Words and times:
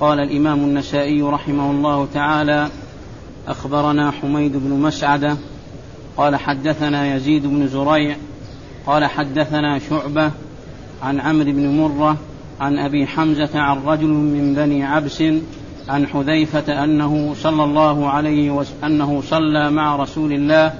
قال 0.00 0.20
الإمام 0.20 0.58
النسائي 0.58 1.22
رحمه 1.22 1.70
الله 1.70 2.08
تعالى 2.14 2.68
أخبرنا 3.48 4.10
حميد 4.10 4.52
بن 4.56 4.70
مسعدة 4.70 5.36
قال 6.16 6.36
حدثنا 6.36 7.14
يزيد 7.14 7.46
بن 7.46 7.66
زريع 7.68 8.16
قال 8.86 9.04
حدثنا 9.04 9.78
شعبة 9.78 10.30
عن 11.02 11.20
عمرو 11.20 11.52
بن 11.52 11.68
مرة 11.80 12.16
عن 12.60 12.78
أبي 12.78 13.06
حمزة 13.06 13.60
عن 13.60 13.78
رجل 13.84 14.08
من 14.08 14.54
بني 14.54 14.84
عبس 14.84 15.22
عن 15.88 16.06
حذيفة 16.06 16.84
أنه 16.84 17.34
صلى 17.34 17.64
الله 17.64 18.08
عليه 18.08 18.50
وسلم 18.50 18.84
أنه 18.84 19.22
صلى 19.30 19.70
مع 19.70 19.96
رسول 19.96 20.32
الله 20.32 20.74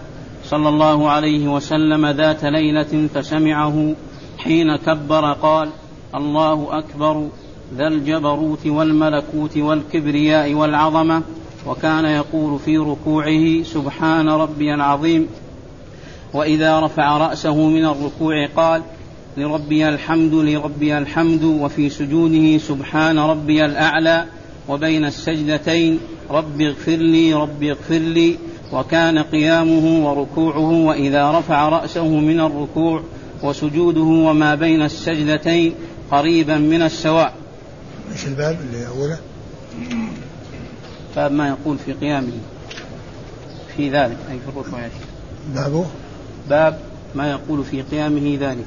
صلى 0.44 0.68
الله 0.68 1.10
عليه 1.10 1.48
وسلم 1.48 2.06
ذات 2.06 2.44
ليلة 2.44 3.08
فسمعه 3.14 3.94
حين 4.38 4.76
كبر 4.76 5.32
قال 5.32 5.70
الله 6.14 6.78
أكبر. 6.78 7.28
ذا 7.76 7.86
الجبروت 7.86 8.66
والملكوت 8.66 9.56
والكبرياء 9.56 10.54
والعظمة 10.54 11.22
وكان 11.66 12.04
يقول 12.04 12.58
في 12.58 12.78
ركوعه 12.78 13.62
سبحان 13.62 14.28
ربي 14.28 14.74
العظيم. 14.74 15.26
وإذا 16.34 16.80
رفع 16.80 17.16
رأسه 17.16 17.68
من 17.68 17.84
الركوع 17.84 18.46
قال 18.56 18.82
لربي 19.36 19.88
الحمد 19.88 20.34
لربي 20.34 20.98
الحمد 20.98 21.44
وفي 21.44 21.88
سجوده 21.88 22.58
سبحان 22.58 23.18
ربي 23.18 23.64
الأعلى 23.64 24.24
وبين 24.68 25.04
السجدتين 25.04 25.98
رب 26.30 26.60
اغفر 26.60 26.96
لي 26.96 27.34
رب 27.34 27.62
اغفر 27.62 27.98
لي. 27.98 28.36
وكان 28.72 29.18
قيامه 29.18 30.08
وركوعه 30.08 30.70
وإذا 30.70 31.30
رفع 31.30 31.68
رأسه 31.68 32.08
من 32.08 32.40
الركوع 32.40 33.02
وسجوده 33.42 34.00
وما 34.00 34.54
بين 34.54 34.82
السجدتين 34.82 35.74
قريبا 36.10 36.56
من 36.56 36.82
السواء. 36.82 37.39
إيش 38.12 38.26
الباب 38.26 38.58
اللي 38.60 38.86
أوله؟ 38.86 39.18
باب 41.16 41.32
ما 41.32 41.48
يقول 41.48 41.78
في 41.78 41.92
قيامه. 41.92 42.32
في 43.76 43.90
ذلك 43.90 44.16
أي 44.30 44.38
في 44.38 44.48
الركوع 44.48 44.88
بابه؟ 45.54 45.86
باب 46.48 46.78
ما 47.14 47.30
يقول 47.30 47.64
في 47.64 47.82
قيامه 47.82 48.38
ذلك. 48.40 48.66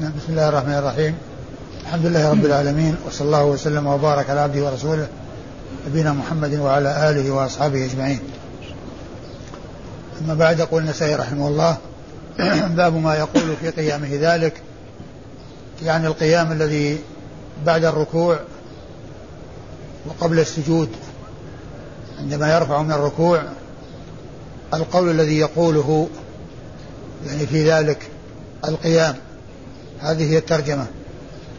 نعم 0.00 0.12
بسم 0.16 0.26
الله 0.28 0.48
الرحمن 0.48 0.72
الرحيم. 0.72 1.14
الحمد 1.82 2.06
لله 2.06 2.30
رب 2.30 2.44
العالمين 2.44 2.96
وصلى 3.06 3.26
الله 3.26 3.44
وسلم 3.44 3.86
وبارك 3.86 4.30
على 4.30 4.40
عبده 4.40 4.64
ورسوله 4.64 5.08
نبينا 5.88 6.12
محمد 6.12 6.54
وعلى 6.54 7.10
آله 7.10 7.30
وأصحابه 7.30 7.84
أجمعين. 7.84 8.20
أما 10.24 10.34
بعد 10.34 10.58
يقول 10.58 10.82
النسائي 10.82 11.14
رحمه 11.14 11.48
الله 11.48 11.76
باب 12.76 12.94
ما 12.94 13.14
يقول 13.14 13.56
في 13.60 13.70
قيامه 13.70 14.08
ذلك 14.12 14.62
يعني 15.82 16.06
القيام 16.06 16.52
الذي 16.52 16.98
بعد 17.64 17.84
الركوع 17.84 18.38
وقبل 20.06 20.38
السجود 20.38 20.88
عندما 22.18 22.54
يرفع 22.56 22.82
من 22.82 22.92
الركوع 22.92 23.42
القول 24.74 25.10
الذي 25.10 25.38
يقوله 25.38 26.08
يعني 27.26 27.46
في 27.46 27.70
ذلك 27.70 28.10
القيام 28.64 29.14
هذه 30.00 30.32
هي 30.32 30.38
الترجمة. 30.38 30.86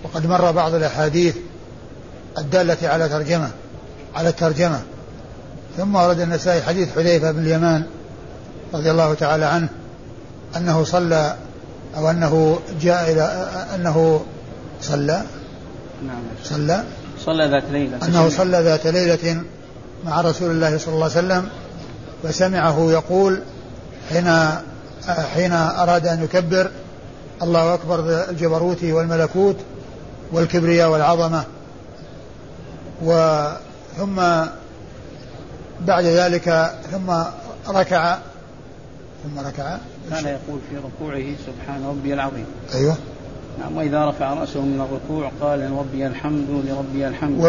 وقد 0.03 0.25
مر 0.25 0.51
بعض 0.51 0.73
الأحاديث 0.73 1.35
الدالة 2.37 2.87
على 2.87 3.09
ترجمة 3.09 3.51
على 4.15 4.29
الترجمة. 4.29 4.81
ثم 5.77 5.95
ورد 5.95 6.19
النسائي 6.19 6.61
حديث 6.61 6.95
حذيفة 6.95 7.31
بن 7.31 7.39
اليمان 7.39 7.83
رضي 8.73 8.91
الله 8.91 9.13
تعالى 9.13 9.45
عنه 9.45 9.69
أنه 10.57 10.83
صلى 10.83 11.35
أو 11.97 12.09
أنه 12.09 12.59
جاء 12.81 13.11
إلى 13.11 13.21
أنه 13.75 14.25
صلى 14.81 15.23
نعم. 16.05 16.21
صلى؟ 16.43 16.83
صلى 17.19 17.45
ذات 17.45 17.63
ليلة. 17.71 17.97
أنه 18.07 18.29
صلى 18.29 18.57
ذات 18.57 18.87
ليلة 18.87 19.43
مع 20.05 20.21
رسول 20.21 20.51
الله 20.51 20.77
صلى 20.77 20.93
الله 20.93 21.05
عليه 21.15 21.27
وسلم 21.27 21.49
فسمعه 22.23 22.91
يقول 22.91 23.41
حين 24.09 24.49
حين 25.33 25.53
أراد 25.53 26.07
أن 26.07 26.23
يكبر 26.23 26.71
الله 27.41 27.73
أكبر 27.73 28.29
الجبروت 28.29 28.83
والملكوت 28.83 29.55
والكبرياء 30.31 30.89
والعظمة. 30.89 31.43
وثم 33.03 34.15
بعد 35.81 36.03
ذلك 36.05 36.71
ثم 36.91 37.11
ركع. 37.69 38.17
ثم 39.23 39.39
ركع. 39.39 39.77
كان 40.09 40.25
يقول 40.25 40.59
في 40.69 40.77
ركوعه؟ 40.77 41.35
سبحان 41.45 41.85
ربي 41.85 42.13
العظيم. 42.13 42.45
أيوه. 42.75 42.95
نعم 43.59 43.77
وإذا 43.77 44.05
رفع 44.05 44.33
رأسه 44.33 44.61
من 44.61 44.81
الركوع 44.81 45.31
قال 45.41 45.59
لربي 45.59 46.07
الحمد 46.07 46.45
لربي 46.49 47.07
الحمد. 47.07 47.39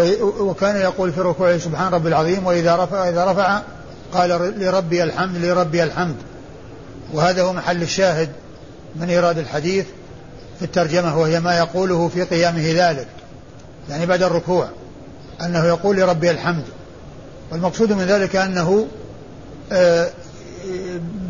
وكان 0.41 0.77
يقول 0.77 1.13
في 1.13 1.21
ركوعه 1.21 1.59
سبحان 1.59 1.93
ربي 1.93 2.09
العظيم 2.09 2.47
وإذا 2.47 2.77
رفع 2.77 3.09
إذا 3.09 3.25
رفع 3.25 3.63
قال 4.13 4.55
لربي 4.61 5.03
الحمد 5.03 5.37
لربي 5.37 5.83
الحمد. 5.83 6.17
وهذا 7.13 7.43
هو 7.43 7.53
محل 7.53 7.83
الشاهد 7.83 8.29
من 8.97 9.09
إيراد 9.09 9.39
الحديث 9.39 9.87
في 10.59 10.65
الترجمة 10.65 11.19
وهي 11.19 11.41
ما 11.41 11.59
يقوله 11.59 12.09
في 12.09 12.23
قيامه 12.23 12.73
ذلك 12.75 13.07
يعني 13.91 14.07
بعد 14.07 14.23
الركوع 14.23 14.69
أنه 15.41 15.65
يقول 15.65 15.97
لربي 15.97 16.31
الحمد. 16.31 16.65
والمقصود 17.53 17.93
من 17.93 18.05
ذلك 18.05 18.37
أنه 18.37 18.87
آه، 19.73 20.09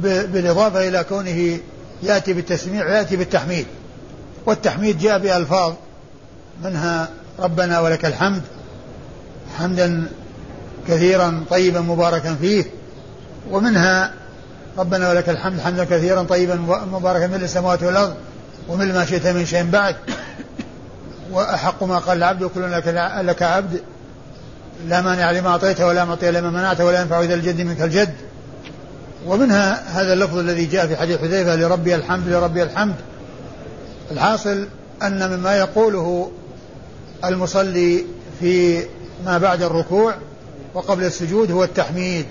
بالإضافة 0.02 0.88
إلى 0.88 1.04
كونه 1.04 1.58
يأتي 2.02 2.32
بالتسميع 2.32 2.98
يأتي 2.98 3.16
بالتحميد. 3.16 3.66
والتحميد 4.48 4.98
جاء 4.98 5.18
بألفاظ 5.18 5.72
منها 6.64 7.08
ربنا 7.38 7.80
ولك 7.80 8.04
الحمد 8.04 8.42
حمدا 9.58 10.08
كثيرا 10.88 11.44
طيبا 11.50 11.80
مباركا 11.80 12.34
فيه 12.34 12.64
ومنها 13.50 14.12
ربنا 14.78 15.08
ولك 15.08 15.28
الحمد 15.28 15.60
حمدا 15.60 15.84
كثيرا 15.84 16.22
طيبا 16.22 16.54
مباركا 16.92 17.26
من 17.26 17.34
السماوات 17.34 17.82
والأرض 17.82 18.14
ومن 18.68 18.94
ما 18.94 19.04
شئت 19.04 19.26
من 19.26 19.46
شيء 19.46 19.70
بعد. 19.70 19.96
وأحق 21.32 21.82
ما 21.82 21.98
قال 21.98 22.18
العبد 22.18 22.42
وكل 22.42 22.72
لك, 22.72 22.86
لك 23.22 23.42
عبد. 23.42 23.80
لا 24.88 25.00
مانع 25.00 25.30
لما 25.30 25.48
أعطيته 25.48 25.86
ولا 25.86 26.04
معطي 26.04 26.30
لما 26.30 26.50
منعته 26.50 26.84
ولا 26.84 27.00
ينفع 27.00 27.20
إذا 27.20 27.34
الجد 27.34 27.60
منك 27.60 27.82
الجد. 27.82 28.14
ومنها 29.26 30.00
هذا 30.00 30.12
اللفظ 30.12 30.38
الذي 30.38 30.66
جاء 30.66 30.86
في 30.86 30.96
حديث 30.96 31.20
حذيفة 31.20 31.56
لربي 31.56 31.94
الحمد 31.94 32.28
لربي 32.28 32.62
الحمد. 32.62 32.94
الحاصل 34.10 34.68
أن 35.02 35.30
مما 35.30 35.56
يقوله 35.56 36.30
المصلي 37.24 38.04
في 38.40 38.84
ما 39.24 39.38
بعد 39.38 39.62
الركوع 39.62 40.14
وقبل 40.74 41.04
السجود 41.04 41.50
هو 41.50 41.64
التحميد 41.64 42.26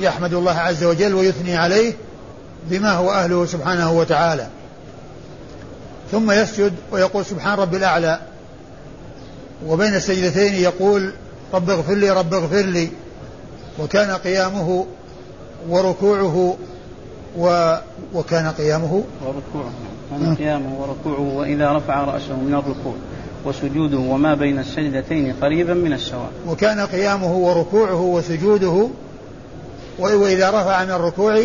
يحمد 0.00 0.34
الله 0.34 0.58
عز 0.58 0.84
وجل 0.84 1.14
ويثني 1.14 1.56
عليه 1.56 1.92
بما 2.70 2.92
هو 2.92 3.10
أهله 3.10 3.46
سبحانه 3.46 3.92
وتعالى. 3.92 4.46
ثم 6.12 6.30
يسجد 6.30 6.72
ويقول 6.92 7.24
سبحان 7.26 7.58
ربي 7.58 7.76
الأعلى. 7.76 8.20
وبين 9.66 9.94
السجدتين 9.94 10.54
يقول 10.54 11.12
رب 11.54 11.70
اغفر 11.70 11.94
لي 11.94 12.10
رب 12.10 12.34
اغفر 12.34 12.62
لي. 12.62 12.88
وكان 13.78 14.10
قيامه 14.10 14.86
وركوعه 15.68 16.56
و 17.38 17.76
وكان 18.14 18.48
قيامه 18.48 19.04
وركوعه. 19.24 19.72
كان 20.18 20.34
قيامه 20.34 20.80
وركوعه 20.80 21.36
وإذا 21.36 21.72
رفع 21.72 22.04
رأسه 22.04 22.36
من 22.36 22.54
الركوع 22.54 22.94
وسجوده 23.44 23.98
وما 23.98 24.34
بين 24.34 24.58
السجدتين 24.58 25.34
قريبا 25.42 25.74
من 25.74 25.92
السواء 25.92 26.30
وكان 26.48 26.80
قيامه 26.80 27.36
وركوعه 27.36 28.00
وسجوده 28.00 28.88
وإذا 29.98 30.50
رفع 30.50 30.84
من 30.84 30.90
الركوع 30.90 31.40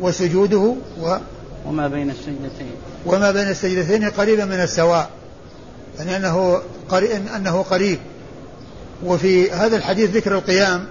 وسجوده 0.00 0.74
و 1.02 1.16
وما 1.66 1.88
بين 1.88 2.10
السجدتين. 2.10 2.72
وما 3.06 3.30
بين 3.30 3.48
السجدتين 3.48 4.10
قريبا 4.10 4.44
من 4.44 4.60
السواء. 4.60 5.10
يعني 5.98 6.16
أنه 6.16 6.60
قريب 6.88 7.10
أنه 7.36 7.62
قريب. 7.62 7.98
وفي 9.04 9.50
هذا 9.50 9.76
الحديث 9.76 10.10
ذكر 10.10 10.34
القيام 10.34 10.84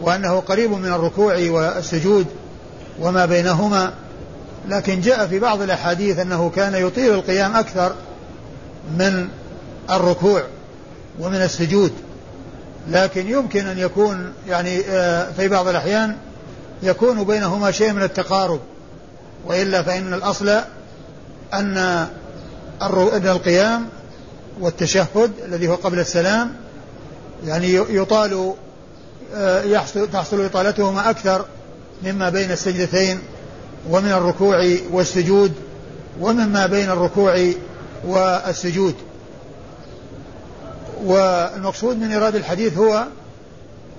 وأنه 0.00 0.40
قريب 0.40 0.70
من 0.70 0.92
الركوع 0.92 1.34
والسجود 1.50 2.26
وما 3.00 3.26
بينهما. 3.26 3.92
لكن 4.68 5.00
جاء 5.00 5.26
في 5.26 5.38
بعض 5.38 5.62
الأحاديث 5.62 6.18
أنه 6.18 6.50
كان 6.50 6.74
يطيل 6.74 7.14
القيام 7.14 7.56
أكثر 7.56 7.94
من 8.98 9.28
الركوع 9.90 10.42
ومن 11.20 11.42
السجود. 11.42 11.92
لكن 12.88 13.30
يمكن 13.30 13.66
أن 13.66 13.78
يكون 13.78 14.32
يعني 14.48 14.80
آه، 14.88 15.32
في 15.32 15.48
بعض 15.48 15.68
الأحيان 15.68 16.16
يكون 16.82 17.24
بينهما 17.24 17.70
شيء 17.70 17.92
من 17.92 18.02
التقارب 18.02 18.60
وإلا 19.46 19.82
فإن 19.82 20.14
الأصل 20.14 20.60
أن 21.54 22.06
القيام 22.82 23.88
والتشهد 24.60 25.30
الذي 25.44 25.68
هو 25.68 25.74
قبل 25.74 25.98
السلام 25.98 26.52
يعني 27.46 27.74
يطال 27.74 28.54
آه، 29.34 29.62
يحصل 29.62 30.10
تحصل 30.10 30.44
إطالتهما 30.44 31.10
أكثر 31.10 31.44
مما 32.02 32.28
بين 32.28 32.50
السجدتين 32.50 33.18
ومن 33.90 34.12
الركوع 34.12 34.76
والسجود 34.92 35.52
ومما 36.20 36.66
بين 36.66 36.90
الركوع 36.90 37.50
والسجود. 38.04 38.94
والمقصود 41.04 41.96
من 41.96 42.12
إيراد 42.12 42.34
الحديث 42.36 42.78
هو 42.78 43.06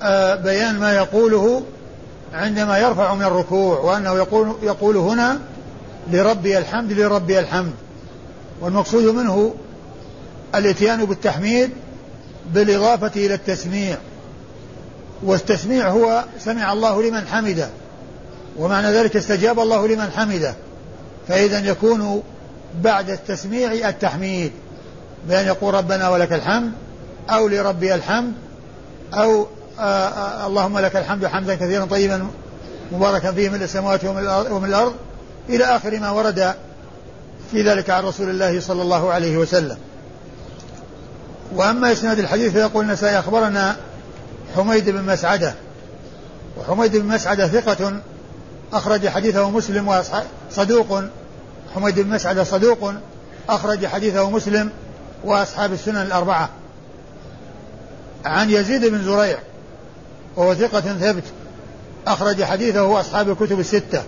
آه، 0.02 0.36
بيان 0.36 0.80
ما 0.80 0.94
يقوله 0.94 1.64
عندما 2.34 2.78
يرفع 2.78 3.16
من 3.16 3.24
الركوع 3.24 3.80
وأنه 3.80 4.14
يقول, 4.14 4.56
يقول 4.64 4.98
هنا 4.98 5.40
لربي 6.12 6.58
الحمد 6.58 6.92
لربي 6.92 7.40
الحمد. 7.40 7.74
والمقصود 8.62 9.04
منه 9.04 9.56
الاتيان 10.56 11.06
بالتحميد 11.06 11.70
بالإضافة 12.54 13.12
إلى 13.16 13.34
التسميع. 13.34 13.98
والتسميع 15.24 15.90
هو 15.90 16.24
سمع 16.40 16.74
الله 16.74 17.04
لمن 17.04 17.28
حمده. 17.28 17.70
ومعنى 18.58 18.88
ذلك 18.88 19.16
استجاب 19.16 19.60
الله 19.60 19.88
لمن 19.88 20.12
حمده. 20.12 20.56
فإذا 21.28 21.60
يكون 21.60 22.24
بعد 22.82 23.10
التسميع 23.10 23.90
التحميد 23.90 24.52
بأن 25.28 25.46
يقول 25.46 25.74
ربنا 25.74 26.10
ولك 26.10 26.34
الحمد 26.34 26.72
أو 27.30 27.48
لربي 27.48 27.96
الحمد 27.96 28.34
أو 29.14 29.48
آآ 29.80 29.84
آه، 29.84 30.08
آه، 30.08 30.48
اللهم 30.48 30.80
لك 30.80 30.96
الحمد 30.96 31.26
حمدا 31.26 31.56
كثيرا 31.56 31.86
طيبا 31.86 32.28
مباركا 32.92 33.32
فيه 33.32 33.50
من 33.50 33.62
السماوات 33.62 34.06
ومن 34.50 34.66
الأرض 34.66 34.94
إلى 35.50 35.64
آخر 35.64 36.00
ما 36.00 36.12
ورد 36.12 36.54
في 37.52 37.62
ذلك 37.62 37.90
عن 37.90 38.04
رسول 38.04 38.30
الله 38.30 38.60
صلى 38.60 38.82
الله 38.82 39.12
عليه 39.12 39.38
وسلم. 39.38 39.78
وأما 41.56 41.92
إسناد 41.92 42.20
الحديث 42.20 42.52
فيقول 42.52 42.86
النسائي 42.86 43.20
أخبرنا 43.20 43.76
حميد 44.56 44.90
بن 44.90 45.04
مسعدة. 45.04 45.54
وحميد 46.58 46.98
بن 46.98 47.06
مسعدة 47.06 47.48
ثقة 47.48 48.02
أخرج 48.74 49.08
حديثه 49.08 49.50
مسلم 49.50 49.88
وأصحاب 49.88 50.24
صدوق. 50.52 51.04
حميد 51.76 52.00
بن 52.00 52.10
مسعدة 52.10 52.44
صدوق. 52.44 52.94
أخرج 53.50 53.86
حديثه 53.86 54.30
مسلم 54.30 54.70
وأصحاب 55.24 55.74
السنن 55.74 56.02
الأربعة. 56.02 56.50
عن 58.26 58.50
يزيد 58.50 58.86
بن 58.86 59.04
زريع 59.04 59.38
وهو 60.36 60.54
ثقة 60.54 60.82
ثبت 60.82 61.24
أخرج 62.08 62.44
حديثه 62.44 63.00
أصحاب 63.00 63.30
الكتب 63.30 63.60
الستة. 63.60 64.04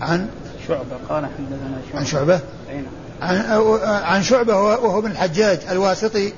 عن 0.00 0.28
شعبة 0.68 0.96
قال 1.08 1.26
حدثنا 1.26 1.78
شعبة. 1.86 1.98
عن 1.98 2.06
شعبة؟ 2.06 2.40
نعم. 2.68 2.84
عن, 3.22 3.36
عن 3.82 4.22
شعبة 4.22 4.56
وهو 4.56 4.98
ابن 4.98 5.10
الحجاج 5.10 5.58
الواسطي 5.70 6.32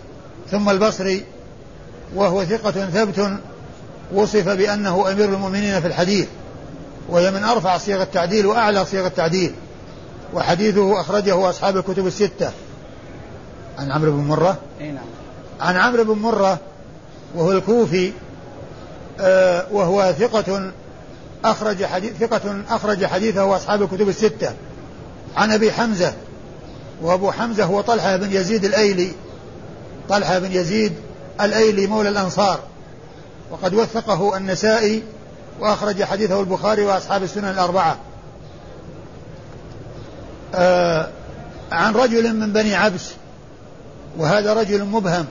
ثم 0.51 0.71
البصري 0.71 1.25
وهو 2.15 2.45
ثقة 2.45 2.71
ثبت 2.71 3.39
وصف 4.13 4.49
بأنه 4.49 5.13
أمير 5.13 5.25
المؤمنين 5.35 5.81
في 5.81 5.87
الحديث. 5.87 6.29
وهي 7.11 7.31
من 7.31 7.45
أرفع 7.45 7.79
صيغ 7.79 8.03
التعديل 8.03 8.47
وأعلى 8.47 8.85
صيغ 8.85 9.07
التعديل. 9.07 9.55
وحديثه 10.35 11.01
أخرجه 11.01 11.51
أصحاب 11.51 11.77
الكتب 11.77 12.07
الستة. 12.07 12.51
عن 13.79 13.93
عمرو 13.93 14.13
بن 14.13 14.19
مرة. 14.19 14.59
نعم. 14.81 14.99
عن 15.61 15.77
عمرو 15.77 16.05
بن 16.05 16.23
مرة 16.23 16.59
وهو 17.35 17.53
الكوفي 17.53 18.13
آه 19.21 19.67
وهو 19.73 20.15
ثقة 20.19 20.73
أخرج 21.45 21.85
حديث 21.85 22.13
ثقة 22.21 22.63
أخرج 22.71 23.07
حديثه 23.07 23.57
أصحاب 23.57 23.83
الكتب 23.83 24.09
الستة. 24.09 24.53
عن 25.37 25.53
أبي 25.53 25.73
حمزة 25.73 26.13
وأبو 27.03 27.31
حمزة 27.31 27.65
هو 27.65 27.81
طلحة 27.81 28.17
بن 28.17 28.33
يزيد 28.33 28.65
الأيلي. 28.65 29.13
طلحة 30.09 30.39
بن 30.39 30.53
يزيد 30.53 30.93
الأيلي 31.41 31.87
مولى 31.87 32.09
الأنصار. 32.09 32.61
وقد 33.51 33.75
وثقه 33.75 34.37
النسائي 34.37 35.03
وأخرج 35.61 36.03
حديثه 36.03 36.41
البخاري 36.41 36.85
وأصحاب 36.85 37.23
السنن 37.23 37.49
الأربعة. 37.49 37.97
آه 40.55 41.09
عن 41.73 41.95
رجل 41.95 42.37
من 42.37 42.53
بني 42.53 42.75
عبس 42.75 43.11
وهذا 44.19 44.55
رجل 44.55 44.85
مبهم 44.85 45.27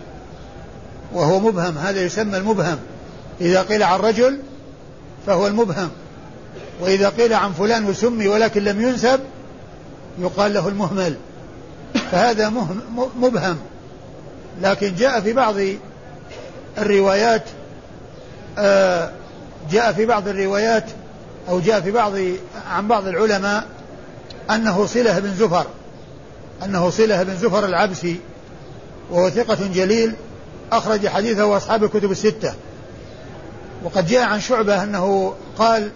وهو 1.14 1.40
مبهم 1.40 1.78
هذا 1.78 2.02
يسمى 2.02 2.38
المبهم. 2.38 2.78
إذا 3.42 3.62
قيل 3.62 3.84
عن 3.84 4.00
رجل 4.00 4.40
فهو 5.28 5.48
المبهم 5.48 5.90
وإذا 6.82 7.10
قيل 7.10 7.34
عن 7.34 7.54
فلان 7.54 7.86
وسمي 7.86 8.28
ولكن 8.28 8.64
لم 8.64 8.82
ينسب 8.82 9.20
يقال 10.20 10.54
له 10.54 10.68
المهمل. 10.68 11.16
فهذا 12.12 12.52
مبهم. 13.20 13.58
لكن 14.62 14.96
جاء 14.96 15.20
في 15.22 15.34
بعض 15.34 15.56
الروايات 16.78 17.44
آه 18.58 19.12
جاء 19.72 19.94
في 19.94 20.06
بعض 20.06 20.28
الروايات 20.28 20.86
أو 21.50 21.60
جاء 21.60 21.82
في 21.82 21.92
بعض 21.92 22.14
عن 22.70 22.88
بعض 22.88 23.08
العلماء 23.08 23.64
أنه 24.50 24.86
صلة 24.86 25.20
بن 25.20 25.34
زفر 25.36 25.66
أنه 26.64 26.90
صلة 26.90 27.24
بن 27.24 27.36
زفر 27.36 27.66
العبسي 27.66 28.20
وهو 29.12 29.30
ثقة 29.30 29.68
جليل 29.74 30.14
أخرج 30.72 31.08
حديثه 31.08 31.58
أصحاب 31.58 31.84
الكتب 31.84 32.12
الستة. 32.12 32.54
وقد 33.84 34.08
جاء 34.08 34.24
عن 34.24 34.40
شعبة 34.40 34.84
أنه 34.84 35.34
قال 35.58 35.90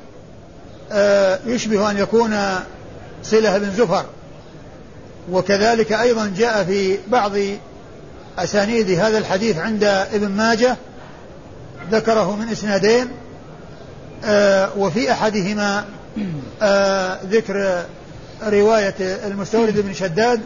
آه 0.92 1.40
يشبه 1.46 1.92
أن 1.92 1.98
يكون 1.98 2.38
صلة 3.24 3.58
بن 3.58 3.72
زفر. 3.72 4.06
وكذلك 5.32 5.92
أيضا 5.92 6.34
جاء 6.38 6.64
في 6.64 6.98
بعض 7.08 7.32
أسانيد 8.38 8.90
هذا 8.90 9.18
الحديث 9.18 9.58
عند 9.58 9.84
ابن 9.84 10.28
ماجه 10.28 10.78
ذكره 11.92 12.36
من 12.36 12.48
إسنادين. 12.48 13.08
وفي 14.78 15.12
أحدهما 15.12 15.86
آه 16.62 17.20
ذكر 17.24 17.84
رواية 18.44 18.96
المستورد 19.00 19.80
بن 19.80 19.94
شداد 19.94 20.42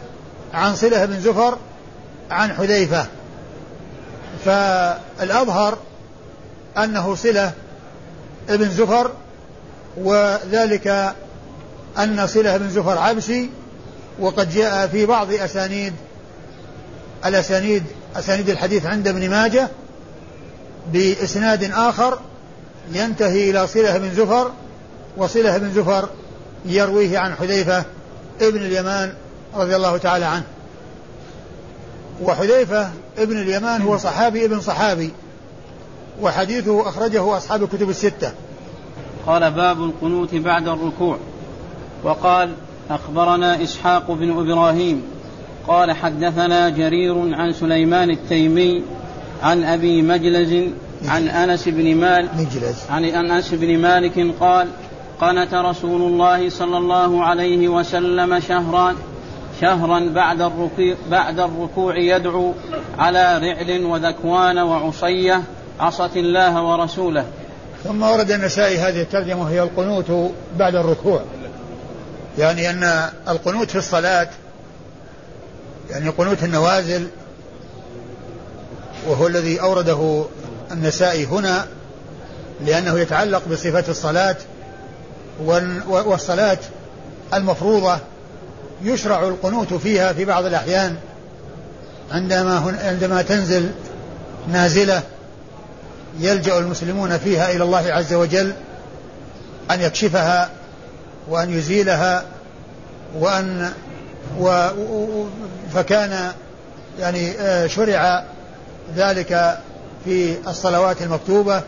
عن 0.54 0.74
صلة 0.76 1.04
بن 1.04 1.20
زفر 1.20 1.58
عن 2.30 2.52
حذيفة. 2.52 3.06
فالأظهر 4.44 5.78
أنه 6.78 7.14
صلة 7.14 7.52
ابن 8.48 8.70
زفر 8.70 9.10
وذلك 9.96 11.14
أن 11.98 12.26
صلة 12.26 12.56
بن 12.56 12.70
زفر 12.70 12.98
عبسي 12.98 13.50
وقد 14.20 14.50
جاء 14.50 14.86
في 14.86 15.06
بعض 15.06 15.32
أسانيد 15.32 15.92
الأسانيد 17.26 17.82
أسانيد 18.16 18.48
الحديث 18.48 18.86
عند 18.86 19.08
ابن 19.08 19.30
ماجه 19.30 19.68
بإسناد 20.92 21.70
آخر 21.72 22.18
ينتهي 22.92 23.50
إلى 23.50 23.66
صلة 23.66 23.98
بن 23.98 24.10
زفر 24.10 24.50
وصلة 25.16 25.58
بن 25.58 25.72
زفر 25.72 26.08
يرويه 26.66 27.18
عن 27.18 27.34
حذيفة 27.34 27.84
ابن 28.40 28.56
اليمان 28.56 29.12
رضي 29.54 29.76
الله 29.76 29.96
تعالى 29.96 30.24
عنه. 30.24 30.44
وحذيفة 32.22 32.90
ابن 33.18 33.38
اليمان 33.38 33.82
هو 33.82 33.98
صحابي 33.98 34.44
ابن 34.44 34.60
صحابي 34.60 35.10
وحديثه 36.22 36.88
أخرجه 36.88 37.36
أصحاب 37.36 37.62
الكتب 37.62 37.90
الستة. 37.90 38.32
قال 39.26 39.50
باب 39.50 39.82
القنوت 39.82 40.34
بعد 40.34 40.68
الركوع. 40.68 41.18
وقال 42.04 42.52
أخبرنا 42.90 43.62
إسحاق 43.62 44.10
بن 44.10 44.30
إبراهيم. 44.30 45.02
قال 45.68 45.92
حدثنا 45.92 46.68
جرير 46.68 47.34
عن 47.34 47.52
سليمان 47.52 48.10
التيمي 48.10 48.82
عن 49.42 49.64
أبي 49.64 50.02
مجلز 50.02 50.72
عن 51.06 51.28
أنس 51.28 51.68
بن 51.68 51.94
مالك 51.94 52.28
عن 52.90 53.04
أنس 53.04 53.54
بن 53.54 53.78
مالك 53.78 54.34
قال 54.40 54.68
قنت 55.20 55.54
رسول 55.54 56.02
الله 56.02 56.50
صلى 56.50 56.78
الله 56.78 57.24
عليه 57.24 57.68
وسلم 57.68 58.40
شهرا 58.40 58.94
شهرا 59.60 60.08
بعد 60.14 60.40
الركوع 60.40 60.94
بعد 61.10 61.40
الركوع 61.40 61.96
يدعو 61.96 62.54
على 62.98 63.38
رعل 63.38 63.84
وذكوان 63.84 64.58
وعصية 64.58 65.42
عصت 65.80 66.16
الله 66.16 66.62
ورسوله. 66.62 67.26
ثم 67.84 68.02
ورد 68.02 68.30
النسائي 68.30 68.78
هذه 68.78 69.02
الترجمة 69.02 69.42
وهي 69.42 69.62
القنوت 69.62 70.32
بعد 70.58 70.74
الركوع. 70.74 71.22
يعني 72.38 72.70
أن 72.70 73.10
القنوت 73.28 73.70
في 73.70 73.78
الصلاة 73.78 74.28
يعني 75.90 76.08
قنوت 76.08 76.42
النوازل 76.42 77.06
وهو 79.08 79.26
الذي 79.26 79.60
أورده 79.60 80.24
النسائي 80.72 81.24
هنا 81.24 81.66
لأنه 82.66 82.98
يتعلق 82.98 83.48
بصفة 83.48 83.84
الصلاة 83.88 84.36
والصلاة 85.88 86.58
المفروضة 87.34 87.98
يشرع 88.82 89.28
القنوت 89.28 89.74
فيها 89.74 90.12
في 90.12 90.24
بعض 90.24 90.44
الأحيان 90.44 90.96
عندما 92.10 92.78
عندما 92.84 93.22
تنزل 93.22 93.70
نازلة 94.48 95.02
يلجأ 96.20 96.58
المسلمون 96.58 97.18
فيها 97.18 97.50
إلى 97.50 97.64
الله 97.64 97.92
عز 97.92 98.14
وجل 98.14 98.52
أن 99.70 99.80
يكشفها 99.80 100.50
وأن 101.28 101.58
يزيلها 101.58 102.24
وأن 103.18 103.72
و 104.40 104.68
فكان 105.74 106.32
يعني 106.98 107.30
آه، 107.30 107.66
شرع 107.66 108.24
ذلك 108.96 109.58
في 110.08 110.36
الصلوات 110.48 111.02
المكتوبة 111.02 111.62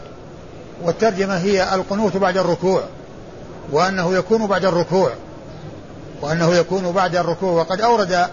والترجمة 0.82 1.36
هي 1.36 1.74
القنوت 1.74 2.16
بعد 2.16 2.36
الركوع 2.36 2.82
وأنه 3.72 4.14
يكون 4.14 4.46
بعد 4.46 4.64
الركوع 4.64 5.12
وأنه 6.22 6.54
يكون 6.54 6.92
بعد 6.92 7.16
الركوع. 7.16 7.52
وقد 7.52 7.80
أورد 7.80 8.26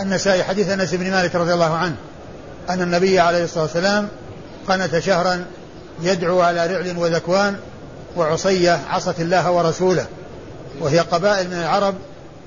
النسائي 0.00 0.44
حديث 0.44 0.68
أنس 0.68 0.94
بن 0.94 1.10
مالك 1.10 1.34
رضي 1.34 1.54
الله 1.54 1.74
عنه 1.74 1.94
أن 2.70 2.82
النبي 2.82 3.20
عليه 3.20 3.44
الصلاة 3.44 3.62
والسلام 3.62 4.08
قنت 4.68 4.98
شهرا 4.98 5.44
يدعو 6.02 6.40
على 6.40 6.66
رعل 6.66 6.98
وذكوان 6.98 7.56
وعصية 8.16 8.80
عصت 8.90 9.20
الله 9.20 9.50
ورسوله 9.50 10.06
وهي 10.80 10.98
قبائل 10.98 11.46
من 11.46 11.58
العرب 11.58 11.94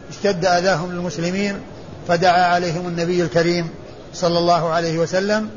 اشتد 0.10 0.46
أذاهم 0.46 0.91
للمسلمين 0.91 1.62
فدعا 2.08 2.44
عليهم 2.53 2.88
النبي 2.88 3.22
الكريم 3.22 3.70
صلى 4.13 4.39
الله 4.39 4.70
عليه 4.70 5.00
وسلم 5.00 5.50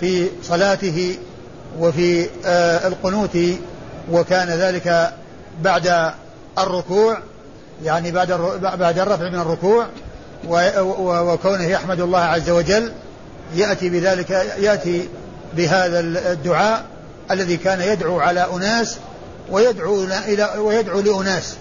في 0.00 0.28
صلاته 0.42 1.16
وفي 1.78 2.26
آه 2.46 2.88
القنوت 2.88 3.38
وكان 4.12 4.48
ذلك 4.48 5.12
بعد 5.62 6.12
الركوع 6.58 7.18
يعني 7.84 8.10
بعد 8.10 8.32
بعد 8.62 8.98
الرفع 8.98 9.28
من 9.28 9.38
الركوع 9.38 9.86
وكونه 10.48 11.64
يحمد 11.64 12.00
الله 12.00 12.18
عز 12.18 12.50
وجل 12.50 12.92
يأتي 13.54 13.88
بذلك 13.88 14.30
يأتي 14.58 15.08
بهذا 15.56 16.00
الدعاء 16.32 16.84
الذي 17.30 17.56
كان 17.56 17.80
يدعو 17.80 18.20
على 18.20 18.46
أناس 18.54 18.96
ويدعو 19.50 20.04
إلى 20.04 20.54
ويدعو 20.58 21.00
لأناس. 21.00 21.54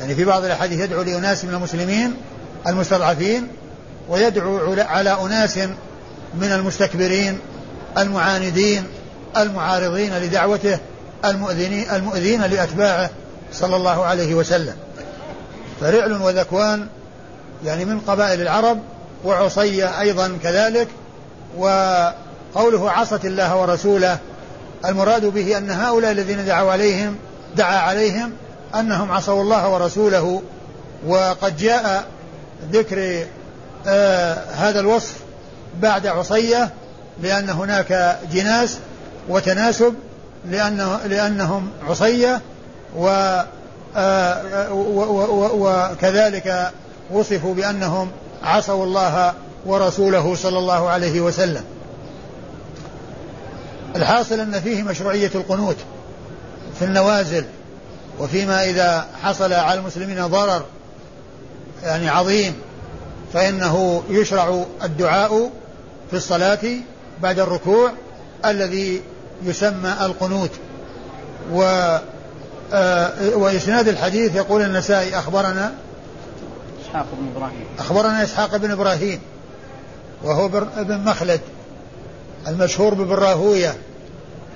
يعني 0.00 0.14
في 0.14 0.24
بعض 0.24 0.44
الأحاديث 0.44 0.80
يدعو 0.80 1.02
لأناس 1.02 1.44
من 1.44 1.54
المسلمين 1.54 2.14
المستضعفين 2.66 3.48
ويدعو 4.08 4.76
على 4.78 5.10
أناس 5.10 5.58
من 6.34 6.52
المستكبرين. 6.52 7.38
المعاندين 7.98 8.84
المعارضين 9.36 10.18
لدعوته 10.18 10.78
المؤذنين 11.24 11.90
المؤذين 11.90 12.42
لأتباعه 12.42 13.10
صلى 13.52 13.76
الله 13.76 14.04
عليه 14.04 14.34
وسلم. 14.34 14.74
فرعل 15.80 16.12
وذكوان 16.12 16.86
يعني 17.64 17.84
من 17.84 18.00
قبائل 18.00 18.40
العرب 18.40 18.78
وعصية 19.24 20.00
أيضا 20.00 20.38
كذلك 20.42 20.88
وقوله 21.56 22.90
عصت 22.90 23.24
الله 23.24 23.56
ورسوله 23.56 24.18
المراد 24.84 25.24
به 25.24 25.58
أن 25.58 25.70
هؤلاء 25.70 26.12
الذين 26.12 26.46
دعوا 26.46 26.72
عليهم 26.72 27.16
دعا 27.56 27.78
عليهم 27.78 28.32
أنهم 28.74 29.12
عصوا 29.12 29.42
الله 29.42 29.68
ورسوله 29.68 30.42
وقد 31.06 31.56
جاء 31.56 32.04
ذكر 32.72 33.24
آه 33.86 34.34
هذا 34.54 34.80
الوصف 34.80 35.14
بعد 35.80 36.06
عصية 36.06 36.70
لأن 37.22 37.50
هناك 37.50 38.18
جناس 38.32 38.78
وتناسب 39.28 39.94
لأنه 40.50 41.00
لأنهم 41.06 41.70
عصية 41.88 42.40
و 42.96 43.08
آه 43.96 44.72
وكذلك 45.52 46.70
وصفوا 47.10 47.54
بأنهم 47.54 48.10
عصوا 48.42 48.84
الله 48.84 49.32
ورسوله 49.66 50.34
صلى 50.34 50.58
الله 50.58 50.88
عليه 50.88 51.20
وسلم. 51.20 51.64
الحاصل 53.96 54.40
أن 54.40 54.60
فيه 54.60 54.82
مشروعية 54.82 55.30
القنوت 55.34 55.76
في 56.78 56.84
النوازل 56.84 57.44
وفيما 58.18 58.64
إذا 58.64 59.06
حصل 59.22 59.52
على 59.52 59.80
المسلمين 59.80 60.26
ضرر 60.26 60.64
يعني 61.82 62.08
عظيم 62.08 62.54
فإنه 63.32 64.02
يشرع 64.10 64.64
الدعاء 64.84 65.50
في 66.10 66.16
الصلاة 66.16 66.58
بعد 67.22 67.38
الركوع 67.38 67.92
الذي 68.44 69.02
يسمى 69.44 69.94
القنوت. 70.02 70.50
و 71.52 71.62
آه 72.72 73.36
وإسناد 73.36 73.88
الحديث 73.88 74.34
يقول 74.34 74.62
النسائي 74.62 75.18
أخبرنا 75.18 75.74
إسحاق 76.82 77.06
بن 77.12 77.28
إبراهيم. 77.36 77.66
أخبرنا 77.78 78.22
إسحاق 78.22 78.56
بن 78.56 78.70
إبراهيم 78.70 79.20
وهو 80.22 80.46
ابن 80.76 80.98
مخلد 80.98 81.40
المشهور 82.48 82.94
بابن 82.94 83.12
راهوية 83.12 83.76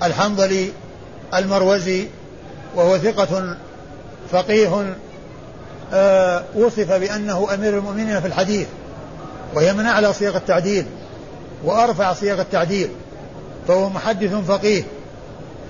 الحنظلي 0.03 0.71
المروزي 1.33 2.07
وهو 2.75 2.97
ثقة 2.97 3.57
فقيه 4.31 4.95
آه 5.93 6.43
وصف 6.55 6.91
بأنه 6.91 7.47
أمير 7.53 7.77
المؤمنين 7.77 8.21
في 8.21 8.27
الحديث 8.27 8.67
وهي 9.53 9.73
من 9.73 9.85
أعلى 9.85 10.13
صيغ 10.13 10.37
التعديل. 10.37 10.85
وأرفع 11.63 12.13
صيغ 12.13 12.41
التعديل 12.41 12.89
فهو 13.67 13.89
محدث 13.89 14.33
فقيه 14.33 14.83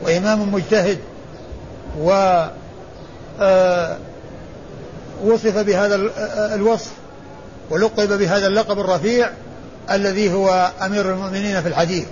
وإمام 0.01 0.53
مجتهد 0.53 0.97
و 1.99 2.11
آه 3.41 3.97
وصف 5.23 5.57
بهذا 5.57 5.95
الوصف 6.55 6.91
ولقب 7.69 8.17
بهذا 8.19 8.47
اللقب 8.47 8.79
الرفيع 8.79 9.29
الذي 9.91 10.33
هو 10.33 10.71
أمير 10.81 11.09
المؤمنين 11.09 11.61
في 11.61 11.67
الحديث. 11.67 12.05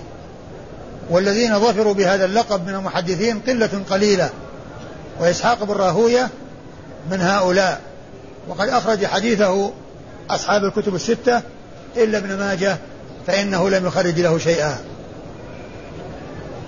والذين 1.10 1.58
ظفروا 1.58 1.94
بهذا 1.94 2.24
اللقب 2.24 2.66
من 2.66 2.74
المحدثين 2.74 3.40
قلة 3.40 3.70
قليلة 3.90 4.30
وإسحاق 5.20 5.64
بن 5.64 5.72
راهوية 5.72 6.28
من 7.10 7.20
هؤلاء. 7.20 7.80
وقد 8.48 8.68
أخرج 8.68 9.06
حديثه 9.06 9.72
أصحاب 10.30 10.64
الكتب 10.64 10.94
الستة 10.94 11.42
إلا 11.96 12.18
ابن 12.18 12.38
ماجه 12.38 12.76
فإنه 13.26 13.70
لم 13.70 13.86
يخرج 13.86 14.20
له 14.20 14.38
شيئا. 14.38 14.78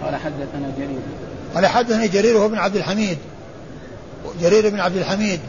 قال 0.04 0.16
حدثنا 0.16 0.72
جرير. 0.78 1.00
قال 1.54 1.66
حدثني 1.66 2.08
جرير 2.08 2.38
هو 2.38 2.48
بن 2.48 2.58
عبد 2.58 2.76
الحميد. 2.76 3.18
جرير 4.40 4.70
بن 4.70 4.80
عبد 4.80 4.96
الحميد. 4.96 5.40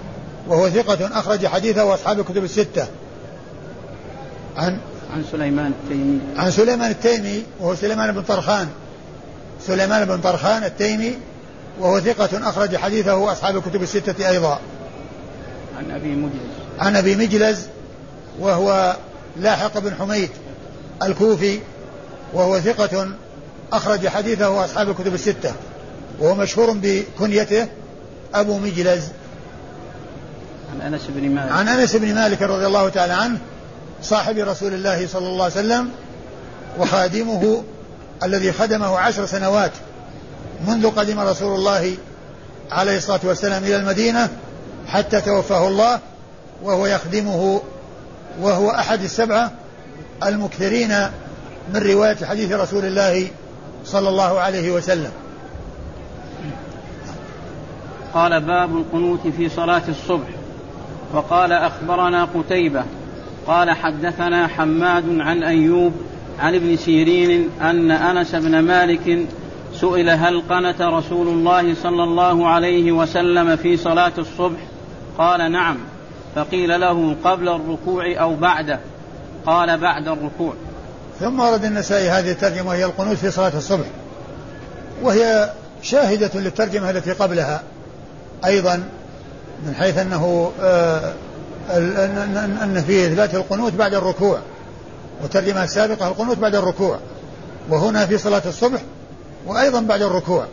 وهو 0.47 0.69
ثقة 0.69 1.19
أخرج 1.19 1.47
حديثه 1.47 1.93
أصحاب 1.93 2.19
الكتب 2.19 2.43
الستة. 2.43 2.87
عن 4.57 4.79
عن 5.13 5.23
سليمان 5.31 5.73
التيمي. 5.83 6.19
عن 6.37 6.51
سليمان 6.51 6.91
التيمي 6.91 7.43
وهو 7.59 7.75
سليمان 7.75 8.11
بن 8.11 8.21
طرخان. 8.21 8.67
سليمان 9.67 10.05
بن 10.05 10.21
طرخان 10.21 10.63
التيمي 10.63 11.17
وهو 11.79 11.99
ثقة 11.99 12.49
أخرج 12.49 12.75
حديثه 12.75 13.31
أصحاب 13.31 13.57
الكتب 13.57 13.83
الستة 13.83 14.29
أيضا. 14.29 14.59
عن 15.77 15.91
أبي 15.91 16.15
مجلس. 16.15 16.55
عن 16.79 16.95
أبي 16.95 17.15
مجلز 17.15 17.59
وهو 18.39 18.95
لاحق 19.37 19.79
بن 19.79 19.95
حميد. 19.95 20.29
الكوفي 21.03 21.59
وهو 22.33 22.59
ثقة 22.59 23.09
أخرج 23.73 24.07
حديثه 24.07 24.65
أصحاب 24.65 24.89
الكتب 24.89 25.13
الستة 25.13 25.53
وهو 26.19 26.35
مشهور 26.35 26.77
بكنيته 26.81 27.67
أبو 28.33 28.57
مجلز. 28.57 29.03
عن 30.73 30.93
أنس 30.93 31.01
بن 31.09 31.29
مالك. 31.29 31.51
عن 31.51 31.67
أنس 31.67 31.95
بن 31.95 32.15
مالك 32.15 32.41
رضي 32.41 32.65
الله 32.65 32.89
تعالى 32.89 33.13
عنه 33.13 33.37
صاحب 34.01 34.37
رسول 34.37 34.73
الله 34.73 35.07
صلى 35.07 35.27
الله 35.27 35.43
عليه 35.43 35.53
وسلم 35.53 35.89
وخادمه 36.79 37.63
الذي 38.23 38.51
خدمه 38.51 38.97
عشر 38.97 39.25
سنوات 39.25 39.71
منذ 40.67 40.89
قدم 40.89 41.19
رسول 41.19 41.55
الله 41.55 41.93
عليه 42.71 42.97
الصلاة 42.97 43.19
والسلام 43.23 43.63
إلى 43.63 43.75
المدينة 43.75 44.29
حتى 44.87 45.21
توفاه 45.21 45.67
الله 45.67 45.99
وهو 46.63 46.87
يخدمه 46.87 47.61
وهو 48.41 48.69
أحد 48.69 49.03
السبعة 49.03 49.51
المكثرين 50.23 50.89
من 51.73 51.81
رواية 51.81 52.25
حديث 52.25 52.51
رسول 52.51 52.85
الله 52.85 53.27
صلى 53.85 54.09
الله 54.09 54.39
عليه 54.39 54.71
وسلم. 54.71 55.11
قال 58.13 58.41
باب 58.41 58.77
القنوت 58.77 59.27
في 59.37 59.49
صلاة 59.49 59.83
الصبح. 59.89 60.27
وقال 61.13 61.51
أخبرنا 61.51 62.27
قتيبة 62.35 62.83
قال 63.47 63.71
حدثنا 63.71 64.47
حماد 64.47 65.19
عن 65.19 65.43
أيوب 65.43 65.93
عن 66.39 66.55
ابن 66.55 66.77
سيرين 66.77 67.49
أن 67.61 67.91
أنس 67.91 68.35
بن 68.35 68.59
مالك 68.59 69.27
سئل 69.73 70.09
هل 70.09 70.41
قنت 70.49 70.81
رسول 70.81 71.27
الله 71.27 71.75
صلى 71.75 72.03
الله 72.03 72.47
عليه 72.47 72.91
وسلم 72.91 73.55
في 73.55 73.77
صلاة 73.77 74.13
الصبح؟ 74.17 74.59
قال 75.17 75.51
نعم 75.51 75.77
فقيل 76.35 76.79
له 76.81 77.15
قبل 77.23 77.49
الركوع 77.49 78.13
أو 78.19 78.35
بعده. 78.35 78.79
قال 79.45 79.77
بعد 79.77 80.07
الركوع. 80.07 80.53
ثم 81.19 81.39
ورد 81.39 81.65
النسائي 81.65 82.09
هذه 82.09 82.31
الترجمة 82.31 82.69
وهي 82.69 82.85
القنوت 82.85 83.17
في 83.17 83.31
صلاة 83.31 83.57
الصبح. 83.57 83.85
وهي 85.01 85.53
شاهدة 85.81 86.31
للترجمة 86.35 86.89
التي 86.89 87.11
قبلها 87.11 87.63
أيضا 88.45 88.83
من 89.65 89.75
حيث 89.75 89.97
أنه 89.97 90.51
آه 90.61 91.13
أن 92.63 92.83
فيه 92.87 93.07
إثبات 93.07 93.35
القنوت 93.35 93.73
بعد 93.73 93.93
الركوع 93.93 94.39
والترجمة 95.21 95.63
السابقة 95.63 96.07
القنوت 96.07 96.37
بعد 96.37 96.55
الركوع 96.55 96.99
وهنا 97.69 98.05
في 98.05 98.17
صلاة 98.17 98.41
الصبح 98.45 98.81
وأيضا 99.47 99.81
بعد 99.81 100.01
الركوع. 100.01 100.45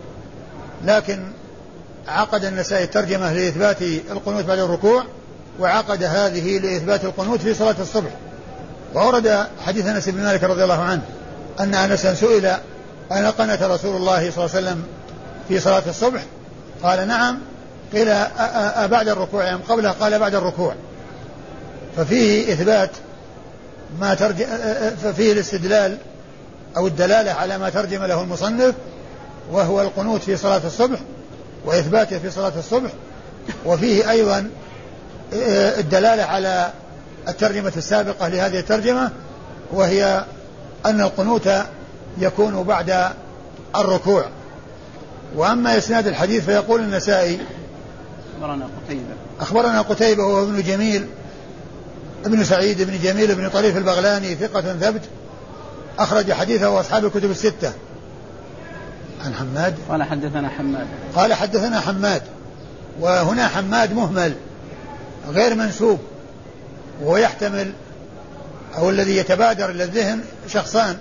لكن 0.84 1.22
عقد 2.08 2.44
النسائي 2.44 2.84
الترجمة 2.84 3.32
لإثبات 3.32 3.82
القنوت 3.82 4.44
بعد 4.44 4.58
الركوع 4.58 5.04
وعقد 5.60 6.02
هذه 6.02 6.58
لإثبات 6.58 7.04
القنوت 7.04 7.40
في 7.40 7.54
صلاة 7.54 7.76
الصبح. 7.80 8.10
وورد 8.94 9.46
حديث 9.66 9.86
أنس 9.86 10.08
بن 10.08 10.22
مالك 10.22 10.44
رضي 10.44 10.62
الله 10.62 10.82
عنه 10.82 11.02
أن 11.60 11.74
أنسا 11.74 12.14
سئل 12.14 12.46
أن 13.12 13.26
قنت 13.26 13.62
رسول 13.62 13.96
الله 13.96 14.30
صلى 14.30 14.44
الله 14.44 14.56
عليه 14.56 14.66
وسلم 14.66 14.84
في 15.48 15.60
صلاة 15.60 15.82
الصبح؟ 15.88 16.22
قال 16.82 17.08
نعم. 17.08 17.38
قيل 17.92 18.08
أبعد 18.76 19.08
الركوع 19.08 19.50
أم 19.54 19.60
قبله 19.68 19.90
قال 19.90 20.18
بعد 20.18 20.34
الركوع. 20.34 20.74
ففيه 21.96 22.52
إثبات 22.52 22.90
ما 24.00 24.14
ترجع 24.14 24.46
ففيه 25.02 25.32
الاستدلال 25.32 25.96
أو 26.76 26.86
الدلالة 26.86 27.30
على 27.30 27.58
ما 27.58 27.70
ترجم 27.70 28.04
له 28.04 28.22
المصنف 28.22 28.74
وهو 29.50 29.82
القنوت 29.82 30.22
في 30.22 30.36
صلاة 30.36 30.60
الصبح 30.64 30.98
وإثباته 31.64 32.18
في 32.18 32.30
صلاة 32.30 32.52
الصبح. 32.58 32.90
وفيه 33.66 34.10
أيضا 34.10 34.50
الدلالة 35.78 36.22
على 36.22 36.70
الترجمة 37.28 37.72
السابقة 37.76 38.28
لهذه 38.28 38.58
الترجمة 38.58 39.10
وهي 39.72 40.24
أن 40.86 41.00
القنوت 41.00 41.50
يكون 42.18 42.62
بعد 42.62 43.08
الركوع. 43.76 44.24
وأما 45.36 45.78
إسناد 45.78 46.06
الحديث 46.06 46.44
فيقول 46.44 46.80
النسائي 46.80 47.40
أخبرنا 48.36 48.68
قتيبة. 48.86 49.14
أخبرنا 49.40 49.80
قتيبة 49.80 50.22
وهو 50.22 50.44
ابن 50.44 50.62
جميل 50.62 51.06
ابن 52.24 52.44
سعيد 52.44 52.82
بن 52.82 52.98
جميل 53.02 53.34
بن 53.34 53.48
طريف 53.48 53.76
البغلاني 53.76 54.34
ثقة 54.34 54.60
ثبت 54.60 55.02
أخرج 55.98 56.32
حديثه 56.32 56.80
أصحاب 56.80 57.04
الكتب 57.04 57.30
الستة. 57.30 57.72
عن 59.24 59.34
حماد. 59.34 59.74
قال 59.88 60.02
حدثنا 60.02 60.48
حماد. 60.48 60.86
قال 61.16 61.34
حدثنا 61.34 61.80
حماد 61.80 62.22
وهنا 63.00 63.48
حماد 63.48 63.92
مهمل 63.92 64.34
غير 65.28 65.54
منسوب. 65.54 65.98
ويحتمل 67.02 67.72
أو 68.78 68.90
الذي 68.90 69.16
يتبادر 69.16 69.70
إلى 69.70 69.84
الذهن 69.84 70.20
شخصان 70.48 70.96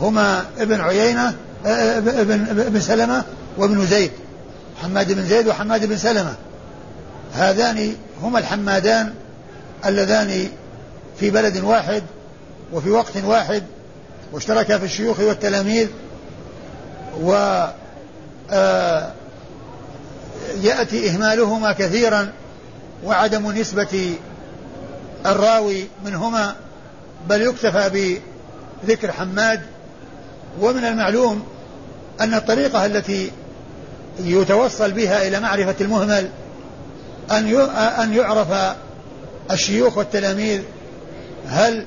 هما 0.00 0.44
ابن 0.58 0.80
عيينة 0.80 1.34
ابن, 1.66 2.60
ابن 2.60 2.80
سلمة 2.80 3.24
وابن 3.58 3.86
زيد 3.86 4.10
حماد 4.82 5.12
بن 5.12 5.24
زيد 5.24 5.48
وحماد 5.48 5.86
بن 5.86 5.96
سلمة. 5.96 6.34
هذان 7.34 7.96
هما 8.22 8.38
الحمادان 8.38 9.14
اللذان 9.86 10.48
في 11.20 11.30
بلد 11.30 11.56
واحد 11.56 12.02
وفي 12.72 12.90
وقت 12.90 13.16
واحد 13.24 13.62
واشتركا 14.32 14.78
في 14.78 14.84
الشيوخ 14.84 15.20
والتلاميذ 15.20 15.88
و 17.20 17.64
آه، 18.52 19.12
يأتي 20.62 21.10
إهمالهما 21.10 21.72
كثيرا 21.72 22.32
وعدم 23.04 23.52
نسبة 23.52 24.14
الراوي 25.26 25.84
منهما 26.04 26.54
بل 27.28 27.42
يكتفى 27.42 28.18
بذكر 28.84 29.12
حماد. 29.12 29.60
ومن 30.60 30.84
المعلوم 30.84 31.44
أن 32.20 32.34
الطريقة 32.34 32.86
التي 32.86 33.30
يتوصل 34.18 34.90
بها 34.92 35.28
إلى 35.28 35.40
معرفة 35.40 35.74
المهمل 35.80 36.28
أن 37.30 37.54
أن 38.02 38.14
يعرف 38.14 38.76
الشيوخ 39.50 39.98
والتلاميذ 39.98 40.60
هل 41.46 41.86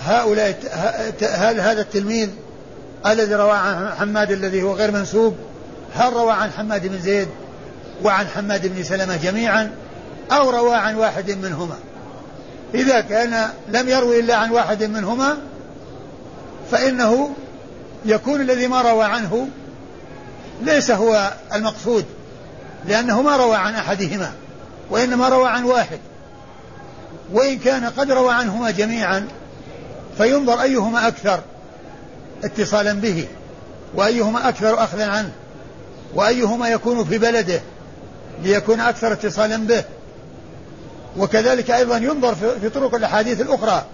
هؤلاء 0.00 0.58
هل 1.22 1.60
هذا 1.60 1.80
التلميذ 1.80 2.28
الذي 3.06 3.34
روى 3.34 3.52
عن 3.52 3.88
حماد 3.98 4.30
الذي 4.30 4.62
هو 4.62 4.74
غير 4.74 4.90
منسوب 4.90 5.36
هل 5.94 6.12
روى 6.12 6.32
عن 6.32 6.50
حماد 6.50 6.86
بن 6.86 7.00
زيد 7.00 7.28
وعن 8.02 8.26
حماد 8.26 8.66
بن 8.66 8.82
سلمة 8.82 9.16
جميعا 9.16 9.70
أو 10.32 10.50
روى 10.50 10.74
عن 10.74 10.94
واحد 10.94 11.30
منهما؟ 11.30 11.76
إذا 12.74 13.00
كان 13.00 13.48
لم 13.68 13.88
يروي 13.88 14.20
إلا 14.20 14.36
عن 14.36 14.50
واحد 14.50 14.82
منهما 14.82 15.36
فإنه 16.70 17.34
يكون 18.04 18.40
الذي 18.40 18.66
ما 18.66 18.82
روى 18.82 19.04
عنه 19.04 19.48
ليس 20.62 20.90
هو 20.90 21.32
المقصود 21.54 22.04
لأنه 22.86 23.22
ما 23.22 23.36
روى 23.36 23.56
عن 23.56 23.74
أحدهما 23.74 24.32
وإنما 24.90 25.28
روى 25.28 25.48
عن 25.48 25.64
واحد. 25.64 25.98
وإن 27.32 27.58
كان 27.58 27.84
قد 27.84 28.10
روى 28.10 28.34
عنهما 28.34 28.70
جميعا 28.70 29.28
فينظر 30.18 30.62
أيهما 30.62 31.08
أكثر 31.08 31.40
اتصالا 32.44 32.92
به 32.92 33.28
وأيهما 33.94 34.48
أكثر 34.48 34.84
أخذا 34.84 35.06
عنه 35.06 35.32
وأيهما 36.14 36.68
يكون 36.68 37.04
في 37.04 37.18
بلده 37.18 37.60
ليكون 38.42 38.80
أكثر 38.80 39.12
اتصالا 39.12 39.56
به. 39.56 39.84
وكذلك 41.16 41.70
أيضا 41.70 41.96
ينظر 41.96 42.34
في 42.34 42.68
طرق 42.68 42.94
الأحاديث 42.94 43.40
الأخرى 43.40 43.84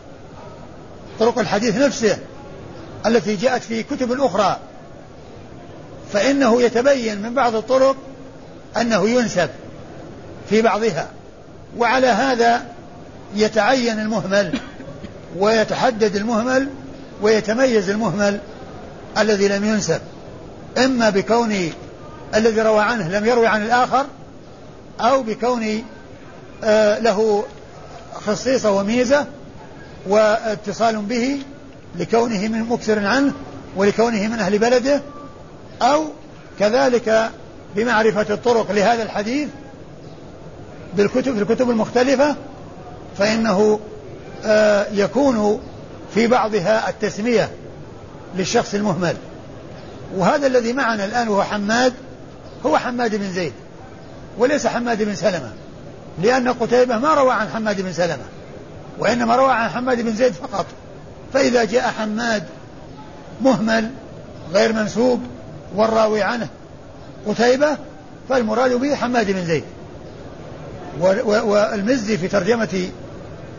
طرق 1.19 1.39
الحديث 1.39 1.77
نفسه 1.77 2.19
التي 3.07 3.37
جاءت 3.37 3.63
في 3.63 3.83
كتب 3.83 4.21
أخرى 4.21 4.59
فإنه 6.13 6.63
يتبين 6.63 7.23
من 7.23 7.35
بعض 7.35 7.55
الطرق 7.55 7.97
أنه 8.77 9.09
ينسب 9.09 9.49
في 10.51 10.63
بعضها 10.63 11.09
وعلى 11.79 12.07
هذا 12.07 12.63
يتعين 13.35 13.99
المهمل 13.99 14.61
ويتحدد 15.39 16.17
المهمل 16.17 16.69
ويتميز 17.23 17.91
المهمل 17.91 18.41
الذي 19.19 19.49
لم 19.49 19.65
ينسب. 19.65 20.01
إما 20.79 21.11
بكون 21.11 21.73
الذي 22.35 22.61
روى 22.61 22.81
عنه 22.81 23.09
لم 23.09 23.27
يروي 23.27 23.47
عن 23.47 23.63
الآخر 23.63 24.07
أو 25.01 25.23
بكون 25.23 25.85
له 27.03 27.45
خصيصة 28.27 28.71
وميزة 28.71 29.27
واتصال 30.07 30.97
به 30.97 31.39
لكونه 31.99 32.49
من 32.49 32.63
مكثر 32.63 33.07
عنه 33.07 33.33
ولكونه 33.77 34.29
من 34.29 34.39
أهل 34.39 34.59
بلده 34.59 35.03
أو 35.83 36.05
كذلك 36.59 37.31
بمعرفة 37.77 38.35
الطرق 38.35 38.73
لهذا 38.73 39.03
الحديث 39.03 39.49
بالكتب 40.97 41.35
في 41.35 41.43
الكتب 41.43 41.71
المختلفة 41.71 42.37
فإنه 43.19 43.81
آه، 44.45 44.87
يكون 44.93 45.61
في 46.15 46.27
بعضها 46.27 46.89
التسمية 46.89 47.51
للشخص 48.37 48.75
المهمل. 48.75 49.17
وهذا 50.17 50.47
الذي 50.47 50.73
معنا 50.73 51.05
الآن 51.05 51.29
وهو 51.29 51.43
حماد 51.43 51.93
هو 52.67 52.79
حماد 52.79 53.15
بن 53.17 53.33
زيد 53.33 53.53
وليس 54.39 54.67
حماد 54.67 55.03
بن 55.03 55.15
سلمة. 55.15 55.53
لأن 56.23 56.49
قتيبة 56.49 56.99
ما 56.99 57.15
روى 57.15 57.33
عن 57.33 57.49
حماد 57.49 57.81
بن 57.81 57.93
سلمة 57.93 58.25
وإنما 58.99 59.37
روى 59.37 59.53
عن 59.53 59.71
حماد 59.71 60.01
بن 60.01 60.13
زيد 60.13 60.33
فقط. 60.33 60.67
فإذا 61.33 61.65
جاء 61.65 61.83
حماد 61.83 62.43
مهمل 63.41 63.91
غير 64.53 64.73
منسوب 64.73 65.21
والراوي 65.75 66.23
عنه 66.23 66.49
قتيبة 67.27 67.77
فالمراد 68.29 68.73
به 68.73 68.95
حماد 68.95 69.31
بن 69.31 69.45
زيد. 69.45 69.65
والمزي 71.01 72.19
في 72.19 72.29
ترجمة 72.29 72.89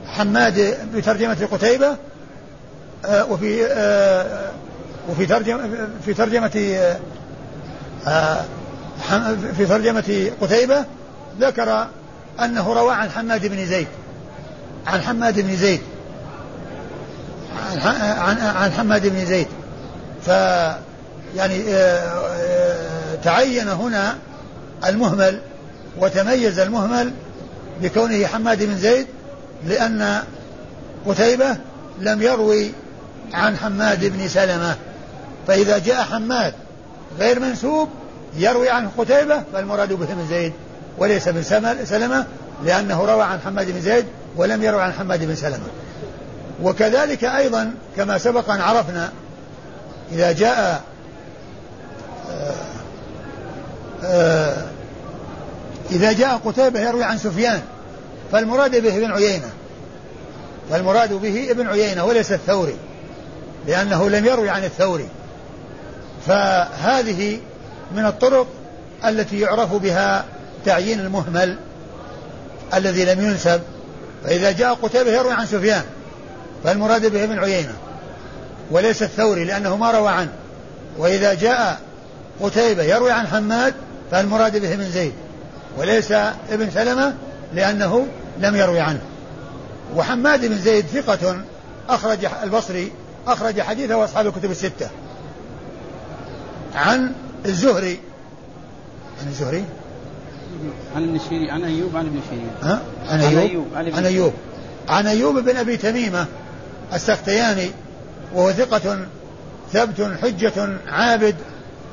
حماد 0.08 0.78
في 0.94 1.02
ترجمة 1.02 1.48
قتيبة 1.52 1.96
آه، 3.06 3.32
وفي 3.32 3.66
آه، 3.66 4.52
وفي 5.10 5.26
ترجمة 5.26 5.88
في 6.06 6.14
ترجمة 6.14 6.78
آه، 8.08 8.42
في 9.58 9.66
ترجمة 9.66 10.32
قتيبة 10.42 10.86
ذكر 11.40 11.88
أنه 12.44 12.74
روى 12.74 12.94
عن 12.94 13.10
حماد 13.10 13.46
بن 13.48 13.66
زيد. 13.66 13.88
عن 14.88 15.02
حماد 15.02 15.40
بن 15.40 15.56
زيد. 15.56 15.82
عن 17.86 18.38
عن 18.38 18.72
حماد 18.72 19.08
بن 19.08 19.26
زيد. 19.26 19.48
ف 20.26 20.28
يعني 21.36 21.64
تعين 23.24 23.68
هنا 23.68 24.18
المهمل 24.86 25.40
وتميز 25.98 26.60
المهمل 26.60 27.12
بكونه 27.82 28.26
حماد 28.26 28.64
بن 28.64 28.78
زيد 28.78 29.08
لأن 29.66 30.24
قتيبة 31.06 31.58
لم 32.00 32.22
يروي 32.22 32.72
عن 33.34 33.58
حماد 33.58 34.06
بن 34.06 34.28
سلمة. 34.28 34.76
فإذا 35.48 35.78
جاء 35.78 36.04
حماد 36.04 36.54
غير 37.20 37.40
منسوب 37.40 37.90
يروي 38.38 38.70
عن 38.70 38.90
قتيبة 38.90 39.44
فالمراد 39.54 39.94
به 39.94 40.06
بن 40.06 40.28
زيد. 40.30 40.54
وليس 40.98 41.30
بن 41.30 41.44
سلمة 41.86 42.26
لأنه 42.64 43.06
روى 43.06 43.24
عن 43.24 43.40
حماد 43.40 43.72
بن 43.72 43.82
زيد 43.82 44.06
ولم 44.36 44.64
يروي 44.64 44.82
عن 44.82 44.94
حماد 44.94 45.24
بن 45.24 45.36
سلمة. 45.36 45.68
وكذلك 46.64 47.24
أيضا 47.24 47.74
كما 47.98 48.18
سبق 48.18 48.50
أن 48.50 48.62
عرفنا 48.62 49.12
إذا 50.12 50.32
جاء 50.32 50.82
آه، 52.32 52.54
آه، 54.04 54.66
إذا 55.92 56.12
جاء 56.12 56.38
قتيبة 56.46 56.80
يروي 56.80 57.04
عن 57.04 57.18
سفيان 57.18 57.62
فالمراد 58.32 58.82
به 58.82 58.98
ابن 58.98 59.12
عيينة. 59.12 59.50
فالمراد 60.72 61.14
به 61.14 61.52
ابن 61.52 61.68
عيينة 61.68 62.06
وليس 62.06 62.32
الثوري 62.32 62.76
لأنه 63.68 64.10
لم 64.10 64.26
يروي 64.26 64.50
عن 64.50 64.64
الثوري. 64.64 65.08
فهذه 66.28 67.40
من 67.96 68.06
الطرق 68.06 68.48
التي 69.06 69.40
يعرف 69.40 69.74
بها 69.74 70.26
تعيين 70.66 71.00
المهمل 71.00 71.58
الذي 72.74 73.06
لم 73.06 73.22
ينسب 73.22 73.62
فإذا 74.24 74.52
جاء 74.52 74.74
قتيبة 74.74 75.12
يروي 75.12 75.34
عن 75.34 75.46
سفيان 75.46 75.84
فالمراد 76.64 77.06
به 77.06 77.24
ابن 77.24 77.40
عيينة 77.40 77.74
وليس 78.72 79.04
الثوري 79.04 79.44
لأنه 79.44 79.78
ما 79.78 79.92
روى 79.92 80.10
عنه. 80.10 80.32
وإذا 80.98 81.34
جاء 81.34 81.80
قتيبة 82.42 82.84
يروي 82.84 83.12
عن 83.12 83.28
حماد 83.28 83.74
فالمراد 84.12 84.62
به 84.62 84.74
ابن 84.74 84.90
زيد 84.90 85.14
وليس 85.78 86.12
ابن 86.52 86.72
سلمة 86.74 87.14
لأنه 87.54 88.08
لم 88.40 88.56
يروي 88.56 88.80
عنه. 88.80 89.02
وحماد 89.96 90.46
بن 90.46 90.58
زيد 90.58 90.86
ثقة 90.86 91.42
أخرج 91.90 92.28
البصري 92.44 92.92
أخرج 93.28 93.62
حديثه 93.62 94.04
أصحاب 94.04 94.28
الكتب 94.28 94.52
الستة. 94.52 94.90
عن 96.76 97.14
الزهري 97.46 98.00
عن 99.22 99.28
الزهري؟ 99.28 99.66
عن 100.96 101.04
ابن 101.04 101.20
سيرين 101.30 101.50
عن 101.50 101.64
أيوب 101.64 101.96
عن 101.96 102.06
ابن 102.06 102.20
سيرين 102.30 102.50
ها؟ 102.62 102.82
عن 103.08 103.20
أيوب؟ 103.20 103.68
عن 103.76 104.06
أيوب. 104.06 104.34
عن 104.90 105.08
أيوب 105.08 105.38
بن 105.40 105.56
أبي 105.56 105.78
تميمة 105.78 106.26
السختياني 106.94 107.70
وهو 108.34 108.52
ثقة 108.52 109.06
ثبت 109.74 110.18
حجة 110.22 110.78
عابد 110.88 111.36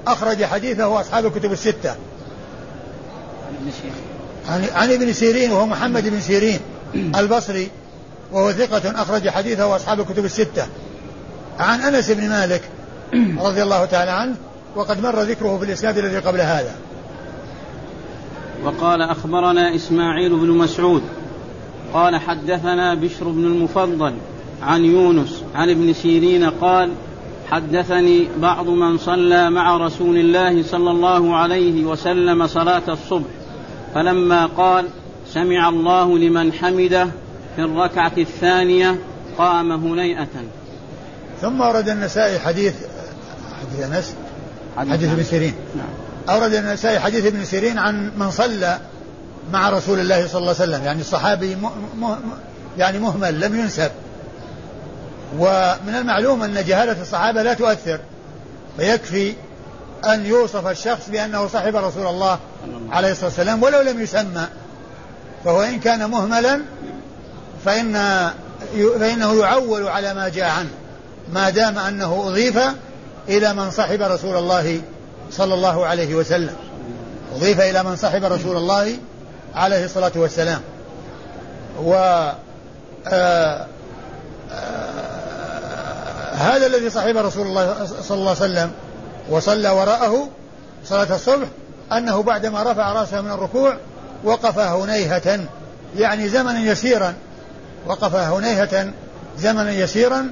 أخرج 0.07 0.44
حديثه 0.44 1.01
أصحاب 1.01 1.27
الكتب 1.27 1.53
الستة. 1.53 1.90
عن 3.48 3.55
ابن 3.61 3.70
سيرين 3.83 3.94
عن, 4.48 4.64
عن 4.75 4.92
ابن 4.92 5.12
سيرين 5.12 5.53
وهو 5.53 5.66
محمد 5.66 6.09
بن 6.09 6.20
سيرين 6.20 6.61
البصري 7.20 7.70
وهو 8.33 8.53
ثقة 8.53 9.03
أخرج 9.03 9.29
حديثه 9.29 9.77
أصحاب 9.77 10.01
الكتب 10.01 10.25
الستة. 10.25 10.66
عن 11.59 11.81
أنس 11.81 12.11
بن 12.11 12.29
مالك 12.29 12.62
رضي 13.46 13.62
الله 13.62 13.85
تعالى 13.85 14.11
عنه 14.11 14.35
وقد 14.77 15.03
مر 15.03 15.22
ذكره 15.22 15.59
في 15.59 15.64
الإسناد 15.64 15.98
الذي 15.98 16.18
قبل 16.18 16.40
هذا. 16.40 16.75
وقال 18.64 19.03
أخبرنا 19.03 19.75
إسماعيل 19.75 20.37
بن 20.37 20.48
مسعود 20.48 21.03
قال 21.94 22.16
حدثنا 22.16 22.94
بشر 22.94 23.29
بن 23.29 23.44
المفضل 23.44 24.14
عن 24.62 24.85
يونس 24.85 25.42
عن 25.55 25.70
ابن 25.70 25.92
سيرين 25.92 26.51
قال 26.51 26.90
حدثني 27.51 28.29
بعض 28.38 28.68
من 28.68 28.98
صلى 28.98 29.51
مع 29.51 29.77
رسول 29.77 30.16
الله 30.16 30.62
صلى 30.62 30.90
الله 30.90 31.37
عليه 31.37 31.85
وسلم 31.85 32.46
صلاة 32.46 32.83
الصبح 32.88 33.29
فلما 33.94 34.46
قال 34.46 34.88
سمع 35.29 35.68
الله 35.68 36.18
لمن 36.18 36.53
حمده 36.53 37.09
في 37.57 37.62
الركعة 37.62 38.12
الثانية 38.18 38.98
قام 39.38 39.72
هنيئة. 39.72 40.29
ثم 41.40 41.61
ورد 41.61 41.88
النسائي 41.88 42.38
حديث 42.38 42.75
حديث 43.61 43.92
أنس 43.92 44.14
حديث 44.77 45.12
ابن 45.12 45.22
سيرين. 45.22 45.55
نعم. 45.77 46.02
أورد 46.29 46.55
النسائي 46.55 47.01
حديث 47.01 47.27
ابن 47.27 47.45
سيرين 47.45 47.79
عن 47.79 48.13
من 48.17 48.31
صلى 48.31 48.79
مع 49.53 49.71
رسول 49.71 50.01
الله 50.01 50.27
صلى 50.27 50.39
الله 50.39 50.55
عليه 50.61 50.73
وسلم 50.73 50.85
يعني 50.85 51.01
الصحابي 51.01 51.55
م... 51.55 51.67
م... 52.01 52.17
يعني 52.79 52.99
مهمل 52.99 53.41
لم 53.41 53.61
ينسب. 53.61 53.91
ومن 55.39 55.95
المعلوم 55.95 56.43
أن 56.43 56.65
جهالة 56.65 57.03
الصحابة 57.03 57.43
لا 57.43 57.55
تؤثر 57.55 58.01
فيكفي 58.77 59.35
أن 60.05 60.27
يوصف 60.27 60.67
الشخص 60.67 61.09
بأنه 61.09 61.47
صاحب 61.47 61.77
رسول 61.77 62.07
الله 62.07 62.39
عليه 62.91 63.11
الصلاة 63.11 63.27
والسلام 63.27 63.63
ولو 63.63 63.81
لم 63.81 64.01
يسمى. 64.01 64.47
فهو 65.45 65.63
إن 65.63 65.81
كان 65.81 66.11
مهملا 66.11 66.61
فإن 67.65 67.93
فإنه 69.01 69.35
يعول 69.35 69.89
على 69.89 70.15
ما 70.15 70.29
جاء 70.29 70.51
عنه. 70.51 70.71
ما 71.33 71.51
دام 71.51 71.79
أنه 71.79 72.25
أضيف 72.29 72.59
إلى 73.29 73.55
من 73.55 73.71
صحب 73.71 74.03
رسول 74.03 74.37
الله 74.37 74.81
صلى 75.37 75.55
الله 75.55 75.87
عليه 75.87 76.14
وسلم. 76.14 76.57
أضيف 77.37 77.61
إلى 77.61 77.83
من 77.83 77.97
صحب 77.97 78.25
رسول 78.25 78.57
الله 78.57 78.97
عليه 79.55 79.85
الصلاة 79.85 80.12
والسلام. 80.16 80.61
و 81.83 81.95
آه، 83.07 83.66
آه، 84.53 86.33
هذا 86.33 86.66
الذي 86.66 86.90
صحب 86.90 87.16
رسول 87.16 87.47
الله 87.47 87.87
صلى 88.03 88.18
الله 88.18 88.31
عليه 88.31 88.40
وسلم 88.40 88.71
وصلى 89.31 89.71
وراءه 89.71 90.29
صلاة 90.85 91.14
الصبح 91.14 91.47
أنه 91.92 92.23
بعدما 92.23 92.62
رفع 92.62 92.92
رأسه 92.92 93.21
من 93.21 93.31
الركوع 93.31 93.77
وقف 94.25 94.59
هنيهة 94.59 95.40
يعني 95.97 96.29
زمنا 96.29 96.61
يسيرا. 96.61 97.14
وقف 97.87 98.14
هنيهة 98.14 98.92
زمنا 99.38 99.71
يسيرا. 99.71 100.31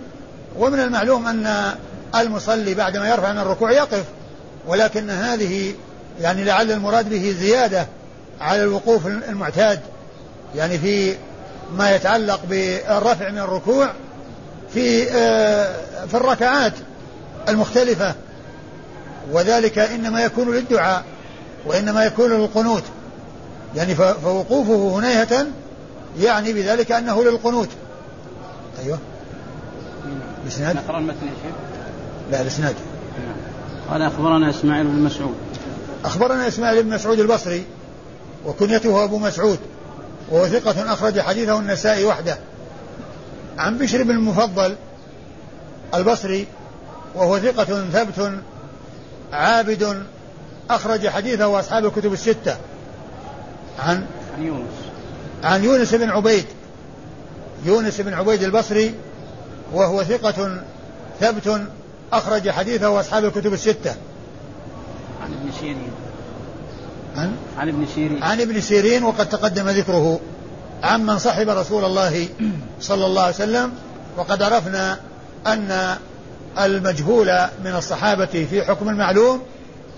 ومن 0.59 0.81
المعلوم 0.81 1.27
أن 1.27 1.75
المصلي 2.15 2.75
بعدما 2.75 3.09
يرفع 3.09 3.33
من 3.33 3.39
الركوع 3.39 3.71
يقف. 3.71 4.05
ولكن 4.71 5.11
هذه 5.11 5.75
يعني 6.21 6.45
لعل 6.45 6.73
المراد 6.73 7.09
به 7.09 7.37
زيادة 7.41 7.87
على 8.41 8.63
الوقوف 8.63 9.07
المعتاد. 9.07 9.81
يعني 10.57 10.79
في 10.79 11.17
ما 11.77 11.95
يتعلق 11.95 12.41
بالرفع 12.49 13.31
من 13.31 13.39
الركوع 13.39 13.93
في 14.75 15.11
آه، 15.11 16.07
في 16.07 16.15
الركعات 16.15 16.73
المختلفة. 17.49 18.15
وذلك 19.33 19.79
إنما 19.79 20.25
يكون 20.25 20.55
للدعاء 20.55 21.05
وإنما 21.67 22.05
يكون 22.05 22.31
للقنوت. 22.31 22.85
يعني 23.77 23.95
فوقوفه 23.95 24.99
هنيهة 24.99 25.47
يعني 26.21 26.53
بذلك 26.53 26.93
أنه 26.93 27.25
للقنوت. 27.25 27.69
أيوه. 28.85 28.99
الإسناد 30.45 30.77
نقرأ 30.77 30.99
المتن 30.99 31.27
يا 31.27 31.33
شيخ. 31.43 31.55
لا 32.31 32.41
الإسناد 32.41 32.75
قال 33.91 34.03
أخبرنا 34.03 34.51
إسماعيل 34.51 34.87
بن 34.87 35.03
مسعود. 35.03 35.35
أخبرنا 36.05 36.49
إسماعيل 36.49 36.83
بن 36.83 36.91
مسعود 36.95 37.21
البصري 37.21 37.65
وكنيته 38.47 39.05
أبو 39.05 39.19
مسعود 39.19 39.59
وهو 40.31 40.47
ثقة 40.47 40.93
أخرج 40.93 41.21
حديثه 41.21 41.59
النسائي 41.59 42.05
وحده. 42.05 42.39
عن 43.59 43.79
بشر 43.79 44.03
بن 44.03 44.11
المفضل 44.11 44.77
البصري 45.95 46.47
وهو 47.15 47.39
ثقة 47.39 47.85
ثبت 47.93 48.33
عابد 49.33 50.03
أخرج 50.71 51.09
حديثه 51.09 51.61
أصحاب 51.61 51.85
الكتب 51.87 52.13
الستة. 52.13 52.57
عن 53.79 54.07
عن 54.37 54.47
يونس. 54.47 54.71
عن 55.45 55.65
يونس 55.65 55.95
بن 55.95 56.11
عبيد 56.11 56.47
يونس 57.65 58.01
بن 58.01 58.15
عبيد 58.15 58.43
البصري 58.43 58.95
وهو 59.73 60.05
ثقة 60.05 60.63
ثبت 61.21 61.61
أخرج 62.13 62.51
حديثه 62.51 63.01
أصحاب 63.01 63.25
الكتب 63.25 63.53
الستة. 63.53 63.95
عن 65.23 65.33
ابن 65.33 65.53
سيرين 65.61 65.91
عن؟ 67.17 67.37
عن 67.59 67.69
ابن 67.69 67.87
سيرين 67.95 68.23
عن 68.23 68.41
ابن 68.41 68.61
سيرين 68.61 69.05
وقد 69.05 69.29
تقدم 69.29 69.69
ذكره. 69.69 70.21
عمن 70.83 71.19
صحب 71.19 71.49
رسول 71.49 71.85
الله 71.85 72.29
صلى 72.81 73.07
الله 73.07 73.23
عليه 73.23 73.35
وسلم 73.35 73.73
وقد 74.17 74.43
عرفنا 74.43 74.99
أن 75.47 75.97
المجهول 76.59 77.39
من 77.65 77.75
الصحابة 77.75 78.47
في 78.51 78.65
حكم 78.65 78.89
المعلوم 78.89 79.43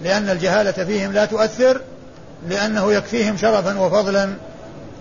لأن 0.05 0.31
الجهالة 0.31 0.85
فيهم 0.85 1.13
لا 1.13 1.25
تؤثر 1.25 1.81
لأنه 2.49 2.93
يكفيهم 2.93 3.37
شرفا 3.37 3.79
وفضلا 3.79 4.25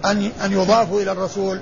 أن 0.06 0.32
أن 0.46 0.52
يضافوا 0.52 1.02
إلى 1.02 1.12
الرسول 1.12 1.60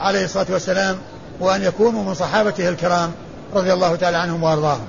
عليه 0.00 0.24
الصلاة 0.24 0.46
والسلام 0.50 0.98
وأن 1.40 1.62
يكونوا 1.62 2.04
من 2.04 2.14
صحابته 2.14 2.68
الكرام. 2.68 3.12
رضي 3.54 3.72
الله 3.72 3.96
تعالى 3.96 4.16
عنهم 4.16 4.42
وأرضاهم. 4.42 4.86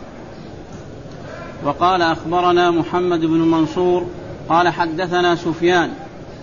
وقال 1.64 2.02
أخبرنا 2.02 2.72
محمد 2.72 3.20
بن 3.20 3.40
منصور 3.40 4.06
قال 4.50 4.70
حدثنا 4.70 5.36
سفيان 5.36 5.92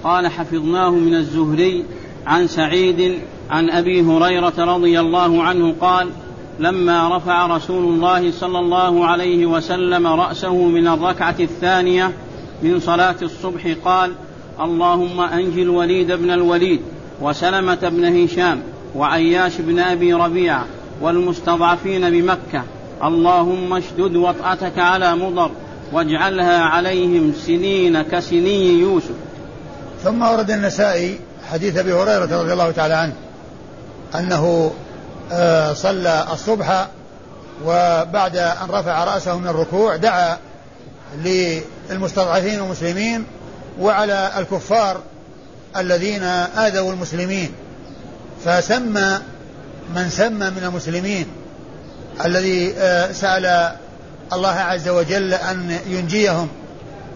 قال 0.05 0.27
حفظناه 0.27 0.91
من 0.91 1.15
الزهري 1.15 1.85
عن 2.27 2.47
سعيد 2.47 3.19
عن 3.51 3.71
أبي 3.71 4.03
هريرة 4.03 4.55
رضي 4.59 5.01
الله 5.01 5.43
عنه 5.43 5.75
قال 5.81 6.09
لما 6.59 7.17
رفع 7.17 7.47
رسول 7.47 7.85
الله 7.85 8.33
صلى 8.33 8.59
الله 8.59 9.07
عليه 9.07 9.47
وسلم 9.47 10.07
رأسه 10.07 10.55
من 10.55 10.89
الركعة 10.89 11.37
الثانية 11.41 12.13
من 12.63 12.81
صلاة 12.81 13.17
الصبح 13.23 13.75
قال 13.85 14.13
اللهم 14.61 15.21
انج 15.21 15.59
الوليد 15.59 16.13
بن 16.13 16.31
الوليد 16.31 16.81
وسلمة 17.21 17.89
بن 17.89 18.25
هشام 18.25 18.63
وعياش 18.95 19.61
بن 19.61 19.79
أبي 19.79 20.15
ربيعة 20.15 20.67
والمستضعفين 21.01 22.11
بمكة. 22.11 22.63
اللهم 23.05 23.77
اشدد 23.77 24.17
وطأتك 24.17 24.79
على 24.79 25.17
مضر 25.17 25.51
واجعلها 25.93 26.59
عليهم 26.59 27.33
سنين 27.47 28.03
كسني 28.03 28.81
يوسف. 28.81 29.15
ثم 30.05 30.23
ورد 30.23 30.51
النسائي 30.51 31.19
حديث 31.53 31.77
أبي 31.77 31.93
هريرة 31.93 32.43
رضي 32.43 32.53
الله 32.53 32.71
تعالى 32.71 32.95
عنه 32.95 33.15
أنه 34.15 34.73
آه، 35.33 35.73
صلى 35.73 36.27
الصبح 36.33 36.89
وبعد 37.65 38.37
أن 38.37 38.69
رفع 38.71 39.05
رأسه 39.05 39.39
من 39.39 39.49
الركوع 39.49 39.97
دعا 39.97 40.39
للمستضعفين 41.25 42.59
المسلمين 42.59 43.25
وعلى 43.81 44.31
الكفار 44.39 45.01
الذين 45.77 46.23
آذوا 46.23 46.93
المسلمين 46.93 47.53
فسمى 48.45 49.19
من 49.95 50.11
سمى 50.11 50.51
من 50.51 50.63
المسلمين 50.65 51.27
الذي 52.25 52.75
آه، 52.79 53.13
سأل 53.13 53.77
الله 54.33 54.55
عز 54.55 54.89
وجل 54.89 55.35
أن 55.35 55.79
ينجيهم 55.87 56.49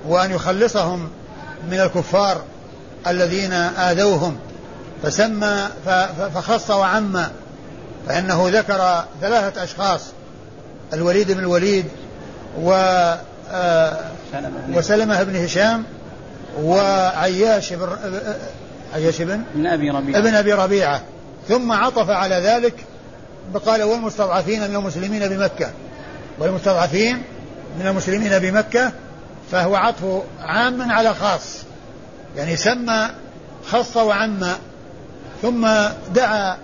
وأن 0.08 0.30
يخلصهم 0.30 1.10
من 1.70 1.80
الكفار 1.80 2.42
الذين 3.06 3.52
آذوهم. 3.52 4.36
فسمى 5.02 5.68
فخص 6.34 6.70
وعم 6.70 7.24
فإنه 8.08 8.48
ذكر 8.48 9.04
ثلاثة 9.20 9.64
أشخاص 9.64 10.00
الوليد 10.92 11.32
بن 11.32 11.38
الوليد 11.38 11.84
و 12.62 12.72
آه، 13.52 13.98
وسلمة 14.72 15.22
بن 15.22 15.36
هشام 15.44 15.84
وعياش 16.62 17.72
بن 17.72 17.88
عياش 18.94 19.22
بن؟ 19.22 19.42
ابن 19.54 19.66
أبي 19.66 19.90
ربيعة. 19.90 20.18
ابن 20.18 20.34
أبي 20.34 20.52
ربيعة. 20.52 21.02
ثم 21.50 21.72
عطف 21.72 22.10
على 22.10 22.34
ذلك 22.34 22.74
قال 23.66 23.82
والمستضعفين 23.82 24.70
من 24.70 24.76
المسلمين 24.76 25.28
بمكة. 25.28 25.70
والمستضعفين 26.38 27.22
من 27.78 27.86
المسلمين 27.86 28.38
بمكة 28.38 28.92
فهو 29.52 29.76
عطف 29.76 30.22
عام 30.40 30.92
على 30.92 31.14
خاص. 31.14 31.56
يعني 32.36 32.56
سمى 32.56 33.08
خص 33.66 33.96
وعم 33.96 34.46
ثم 35.42 35.68
دعا 36.14 36.56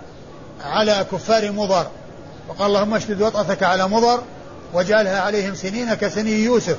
على 0.63 1.05
كفار 1.11 1.51
مضر. 1.51 1.87
وقال 2.49 2.67
اللهم 2.67 2.93
اشدد 2.93 3.21
وطأتك 3.21 3.63
على 3.63 3.87
مضر 3.87 4.21
وجعلها 4.73 5.21
عليهم 5.21 5.55
سنين 5.55 5.93
كسني 5.93 6.31
يوسف. 6.31 6.77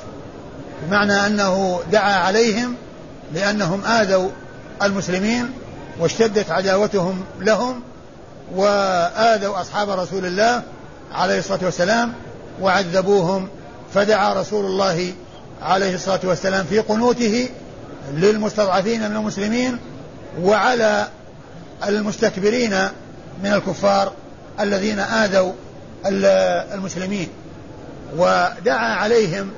بمعنى 0.82 1.26
أنه 1.26 1.80
دعا 1.92 2.12
عليهم 2.12 2.74
لأنهم 3.34 3.84
آذوا 3.84 4.30
المسلمين 4.82 5.50
واشتدت 5.98 6.50
عداوتهم 6.50 7.24
لهم 7.40 7.82
وآذوا 8.54 9.60
أصحاب 9.60 9.90
رسول 9.90 10.26
الله 10.26 10.62
عليه 11.12 11.38
الصلاة 11.38 11.64
والسلام 11.64 12.12
وعذبوهم 12.60 13.48
فدعا 13.94 14.34
رسول 14.34 14.64
الله 14.64 15.12
عليه 15.62 15.94
الصلاة 15.94 16.20
والسلام 16.24 16.64
في 16.64 16.78
قنوته 16.78 17.48
للمستضعفين 18.14 19.10
من 19.10 19.16
المسلمين 19.16 19.78
وعلى 20.42 21.08
المستكبرين 21.88 22.88
من 23.42 23.52
الكفار 23.52 24.12
الذين 24.60 24.98
آذوا 24.98 25.52
المسلمين. 26.74 27.28
ودعا 28.16 28.94
عليهم 28.94 29.50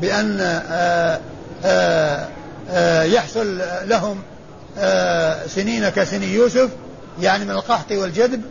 بأن 0.00 0.40
آه، 0.40 1.20
آه، 1.64 2.28
آه، 2.70 3.02
يحصل 3.02 3.60
لهم 3.84 4.22
سنين 5.46 5.88
كسني 5.88 6.26
يوسف 6.34 6.70
يعني 7.20 7.44
من 7.44 7.50
القحط 7.50 7.92
والجدب 7.92 8.42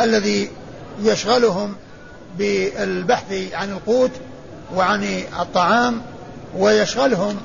الذي 0.00 0.50
يشغلهم 1.02 1.74
بالبحث 2.38 3.32
عن 3.52 3.70
القوت 3.70 4.10
وعن 4.74 5.22
الطعام 5.40 6.02
ويشغلهم 6.56 7.36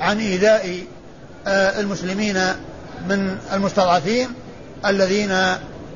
عن 0.00 0.18
إيذاء 0.20 0.78
المسلمين 1.48 2.36
من 3.08 3.38
المستضعفين 3.52 4.28
الذين 4.86 5.32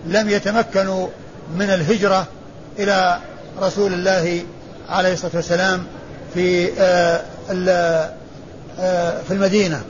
لم 0.06 0.28
يتمكنوا 0.28 1.08
من 1.56 1.70
الهجرة 1.70 2.26
إلى 2.78 3.18
رسول 3.60 3.92
الله 3.92 4.42
عليه 4.88 5.12
الصلاة 5.12 5.30
والسلام 5.34 5.84
في 6.34 6.72
آه، 6.78 7.22
آه، 8.78 9.22
في 9.28 9.30
المدينة. 9.30 9.82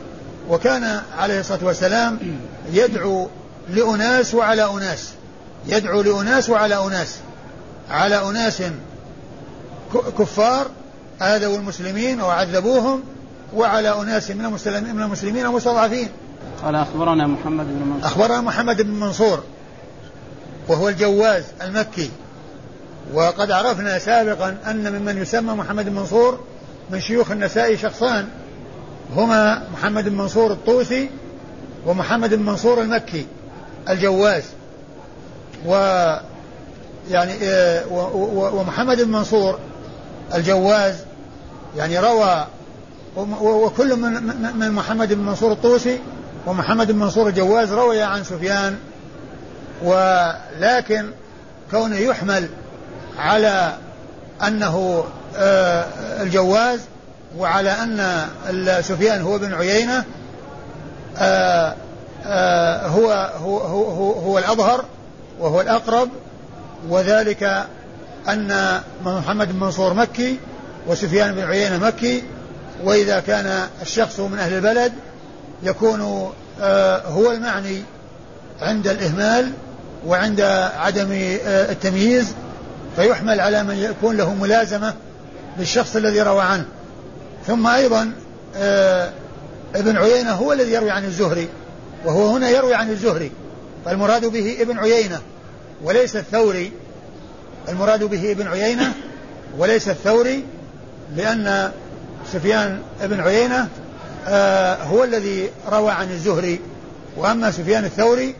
وكان 0.49 1.01
عليه 1.18 1.40
الصلاة 1.40 1.64
والسلام 1.64 2.18
يدعو 2.73 3.29
لأناس 3.68 4.35
وعلى 4.35 4.70
أناس. 4.70 5.09
يدعو 5.66 6.03
لأناس 6.03 6.51
وعلى 6.51 6.87
أناس. 6.87 7.18
على 7.90 8.29
أناس 8.29 8.62
كفار 10.18 10.66
آذوا 11.22 11.57
المسلمين 11.57 12.20
وعذبوهم 12.20 13.03
وعلى 13.55 14.01
أناس 14.03 14.31
من 14.31 14.44
المسلمين 14.44 14.94
من 14.94 15.03
المسلمين 15.03 15.46
المستضعفين. 15.46 16.09
قال 16.62 16.75
أخبرنا 16.75 17.27
محمد 17.27 17.66
بن 17.66 17.87
منصور. 17.87 18.07
أخبرنا 18.07 18.40
محمد 18.40 18.83
بن 18.83 18.90
منصور 18.90 19.42
وهو 20.68 20.88
الجواز 20.88 21.44
المكي. 21.62 22.11
وقد 23.14 23.51
عرفنا 23.51 23.98
سابقا 23.98 24.57
أن 24.66 24.92
ممن 24.92 25.22
يسمى 25.22 25.55
محمد 25.55 25.85
بن 25.85 25.94
منصور 25.94 26.40
من 26.90 27.01
شيوخ 27.01 27.31
النسائي 27.31 27.77
شخصان. 27.77 28.29
هما 29.16 29.68
محمد 29.72 30.09
بن 30.09 30.16
منصور 30.16 30.53
الطوسي 30.53 31.11
ومحمد 31.87 32.35
بن 32.35 32.42
منصور 32.42 32.83
المكي. 32.83 33.27
الجواز. 33.88 34.42
و 35.66 35.75
يعني 37.11 37.33
آه، 37.42 37.85
ومحمد 38.55 39.03
بن 39.03 39.12
منصور 39.12 39.59
الجواز 40.35 40.95
يعني 41.77 41.99
روى 41.99 42.47
وكل 43.40 43.97
من 43.97 44.12
من 44.59 44.73
محمد 44.73 45.12
بن 45.12 45.23
منصور 45.23 45.53
الطوسي 45.53 45.99
ومحمد 46.47 46.92
بن 46.92 46.99
منصور 46.99 47.29
الجواز 47.29 47.73
روي 47.73 48.03
عن 48.03 48.25
سفيان. 48.25 48.77
ولكن 49.83 51.11
كونه 51.71 51.97
يحمل 51.97 52.49
على 53.18 53.77
أنه 54.47 55.05
آه، 55.37 55.87
الجواز 56.23 56.81
وعلى 57.38 57.71
أن 57.71 58.27
سفيان 58.83 59.23
هو 59.23 59.38
بن 59.38 59.55
عيينة 59.55 60.05
آه، 62.27 62.87
آه، 62.87 62.87
هو 62.87 63.31
هو 63.37 63.59
هو, 63.59 64.13
هو 64.13 64.39
الأظهر 64.39 64.85
وهو 65.41 65.61
الأقرب 65.61 66.09
وذلك 66.89 67.67
أن 68.29 68.81
محمد 69.05 69.53
بن 69.53 69.59
منصور 69.59 69.95
مكي 69.95 70.39
وسفيان 70.87 71.35
بن 71.35 71.43
عيينة 71.43 71.79
مكي 71.79 72.23
وإذا 72.85 73.21
كان 73.21 73.69
الشخص 73.83 74.21
من 74.21 74.39
أهل 74.39 74.55
البلد 74.55 74.93
يكون 75.63 76.01
هو 77.07 77.33
المعني 77.33 77.83
عند 78.61 78.89
الإهمال 78.89 79.53
وعند 80.07 80.41
عدم 80.77 81.09
التمييز 81.47 82.35
فيحمل 82.97 83.41
على 83.41 83.63
من 83.63 83.77
يكون 83.77 84.17
له 84.17 84.35
ملازمة 84.35 84.95
للشخص 85.59 85.97
الذي 85.97 86.23
روى 86.23 86.43
عنه. 86.43 86.65
ثم 87.47 87.67
أيضا 87.67 88.13
آه، 88.57 89.11
ابن 89.75 89.97
عيينة 89.97 90.33
هو 90.33 90.53
الذي 90.53 90.73
يروي 90.73 90.91
عن 90.91 91.05
الزهري. 91.05 91.49
وهو 92.05 92.27
هنا 92.27 92.49
يروي 92.49 92.75
عن 92.75 92.91
الزهري 92.91 93.31
فالمراد 93.85 94.27
به 94.27 94.57
ابن 94.61 94.79
عيينة 94.79 95.21
وليس 95.85 96.17
الثوري. 96.17 96.73
المراد 97.69 98.05
به 98.05 98.33
ابن 98.33 98.49
عيينة 98.49 98.93
وليس 99.59 99.88
الثوري 99.88 100.45
لأن 101.17 101.71
سفيان 102.33 102.79
ابن 103.01 103.21
عيينة 103.21 103.69
آه، 104.29 104.83
هو 104.83 105.05
الذي 105.05 105.51
روى 105.73 105.91
عن 105.91 106.11
الزهري. 106.11 106.61
وأما 107.17 107.51
سفيان 107.51 107.85
الثوري 107.85 108.35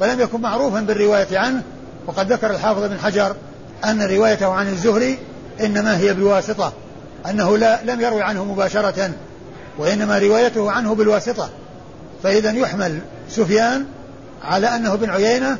فلم 0.00 0.20
يكن 0.20 0.40
معروفا 0.40 0.80
بالرواية 0.80 1.38
عنه 1.38 1.62
وقد 2.06 2.32
ذكر 2.32 2.50
الحافظ 2.50 2.84
بن 2.84 2.98
حجر 2.98 3.36
أن 3.84 4.02
روايته 4.02 4.52
عن 4.52 4.68
الزهري 4.68 5.18
إنما 5.60 5.98
هي 5.98 6.14
بواسطة 6.14 6.72
أنه 7.30 7.58
لا 7.58 7.80
لم 7.84 8.00
يروي 8.00 8.22
عنه 8.22 8.44
مباشرة 8.44 9.10
وإنما 9.78 10.18
روايته 10.18 10.70
عنه 10.70 10.94
بالواسطة. 10.94 11.50
فإذا 12.22 12.52
يحمل 12.52 12.98
سفيان 13.28 13.86
على 14.42 14.66
أنه 14.66 14.94
بن 14.94 15.10
عيينة 15.10 15.58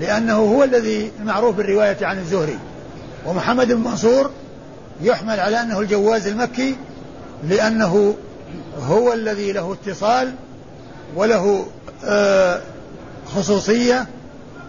لأنه 0.00 0.36
هو 0.36 0.64
الذي 0.64 1.10
المعروف 1.20 1.56
بالرواية 1.56 1.96
عن 2.02 2.18
الزهري. 2.18 2.58
ومحمد 3.26 3.72
بن 3.72 3.80
منصور 3.80 4.30
يحمل 5.02 5.40
على 5.40 5.60
أنه 5.60 5.80
الجواز 5.80 6.26
المكي 6.26 6.76
لأنه 7.48 8.14
هو 8.82 9.12
الذي 9.12 9.52
له 9.52 9.72
اتصال 9.72 10.32
وله 11.16 11.66
آه، 12.04 12.60
خصوصية 13.34 14.06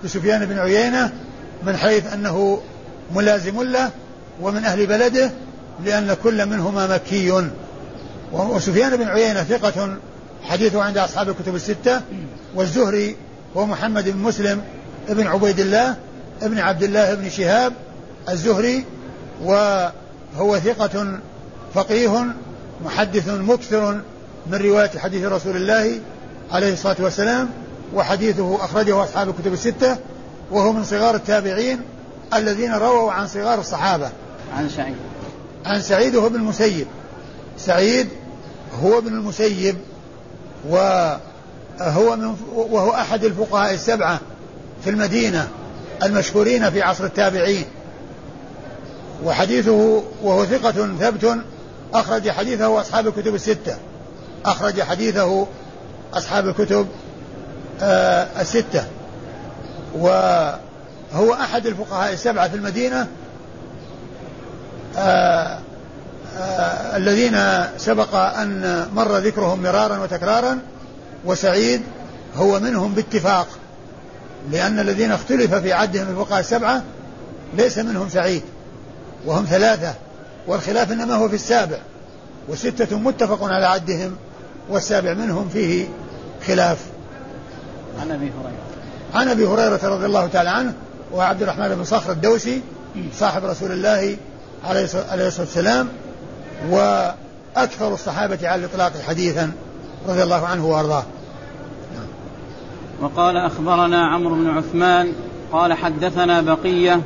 بسفيان 0.03 0.45
بن 0.45 0.59
عيينة 0.59 1.13
من 1.63 1.77
حيث 1.77 2.13
أنه 2.13 2.61
ملازم 3.15 3.63
له 3.63 3.89
ومن 4.41 4.65
أهل 4.65 4.85
بلده 4.85 5.31
لأن 5.85 6.15
كل 6.23 6.45
منهما 6.45 6.87
مكي. 6.87 7.49
وسفيان 8.33 8.97
بن 8.97 9.07
عيينة 9.07 9.43
ثقة 9.43 9.97
حديثه 10.43 10.83
عند 10.83 10.97
أصحاب 10.97 11.29
الكتب 11.29 11.55
الستة 11.55 12.01
والزهري 12.55 13.15
هو 13.57 13.65
محمد 13.65 14.09
بن 14.09 14.17
مسلم 14.17 14.61
ابن 15.09 15.27
عبيد 15.27 15.59
الله 15.59 15.95
ابن 16.41 16.59
عبد 16.59 16.83
الله 16.83 17.13
بن 17.13 17.29
شهاب 17.29 17.73
الزهري 18.29 18.85
وهو 19.43 20.59
ثقة 20.63 21.19
فقيه 21.73 22.25
محدث 22.85 23.29
مكثر 23.29 24.01
من 24.47 24.57
رواية 24.57 24.89
حديث 24.97 25.25
رسول 25.25 25.55
الله 25.55 25.99
عليه 26.51 26.73
الصلاة 26.73 26.95
والسلام 26.99 27.49
وحديثه 27.93 28.55
أخرجه 28.55 29.03
أصحاب 29.03 29.29
الكتب 29.29 29.53
الستة 29.53 29.97
وهو 30.51 30.73
من 30.73 30.83
صغار 30.83 31.15
التابعين 31.15 31.81
الذين 32.33 32.73
رووا 32.73 33.11
عن 33.11 33.27
صغار 33.27 33.59
الصحابة. 33.59 34.09
عن 34.57 34.69
سعيد. 34.69 34.95
عن 35.65 35.81
سعيد 35.81 36.15
وهو 36.15 36.27
ابن 36.27 36.35
المسيب. 36.35 36.87
سعيد 37.57 38.07
هو 38.83 38.97
ابن 38.97 39.07
المسيب. 39.07 39.75
وهو 40.69 42.15
من 42.15 42.35
وهو 42.55 42.91
أحد 42.91 43.23
الفقهاء 43.23 43.73
السبعة 43.73 44.19
في 44.83 44.89
المدينة 44.89 45.47
المشهورين 46.03 46.69
في 46.69 46.81
عصر 46.81 47.03
التابعين. 47.03 47.65
وحديثه 49.23 50.03
وهو 50.23 50.45
ثقة 50.45 50.71
ثبت 50.99 51.37
أخرج 51.93 52.29
حديثه 52.29 52.81
أصحاب 52.81 53.07
الكتب 53.07 53.35
الستة. 53.35 53.77
أخرج 54.45 54.81
حديثه 54.81 55.47
أصحاب 56.13 56.47
الكتب 56.47 56.87
آه 57.81 58.27
الستة. 58.41 58.83
وهو 59.95 61.33
أحد 61.33 61.65
الفقهاء 61.65 62.13
السبعة 62.13 62.47
في 62.49 62.55
المدينة 62.55 63.07
آه 64.97 65.59
الذين 66.95 67.37
سبق 67.77 68.15
أن 68.15 68.87
مر 68.93 69.17
ذكرهم 69.17 69.63
مرارا 69.63 69.97
وتكرارا 69.97 70.59
وسعيد 71.25 71.81
هو 72.35 72.59
منهم 72.59 72.93
باتفاق 72.93 73.47
لأن 74.51 74.79
الذين 74.79 75.11
اختلف 75.11 75.55
في 75.55 75.73
عدهم 75.73 76.09
الفقهاء 76.09 76.39
السبعة 76.39 76.83
ليس 77.53 77.77
منهم 77.77 78.09
سعيد 78.09 78.41
وهم 79.25 79.45
ثلاثة 79.45 79.93
والخلاف 80.47 80.91
إنما 80.91 81.15
هو 81.15 81.29
في 81.29 81.35
السابع 81.35 81.77
وستة 82.49 82.97
متفق 82.97 83.43
على 83.43 83.65
عدهم 83.65 84.15
والسابع 84.69 85.13
منهم 85.13 85.49
فيه 85.49 85.87
خلاف. 86.47 86.77
عن 88.01 88.11
أبي 88.11 88.25
هريرة. 88.25 88.51
عن 89.13 89.27
أبي 89.27 89.45
هريرة 89.45 89.79
رضي 89.83 90.05
الله 90.05 90.27
تعالى 90.27 90.49
عنه 90.49 90.73
وعبد 91.13 91.41
الرحمن 91.41 91.75
بن 91.75 91.83
صخر 91.83 92.11
الدوسي 92.11 92.61
صاحب 93.13 93.45
رسول 93.45 93.71
الله 93.71 94.17
عليه 94.63 94.83
الصلاة 94.83 95.31
والسلام 95.39 95.87
وأكثر 96.69 97.93
الصحابة 97.93 98.47
على 98.47 98.65
الإطلاق 98.65 98.91
حديثا 99.07 99.51
رضي 100.07 100.23
الله 100.23 100.45
عنه 100.45 100.65
وأرضاه. 100.65 101.03
وقال 103.01 103.37
أخبرنا 103.37 104.07
عمرو 104.07 104.35
بن 104.35 104.49
عثمان 104.49 105.13
قال 105.51 105.73
حدثنا 105.73 106.41
بقية 106.41 107.01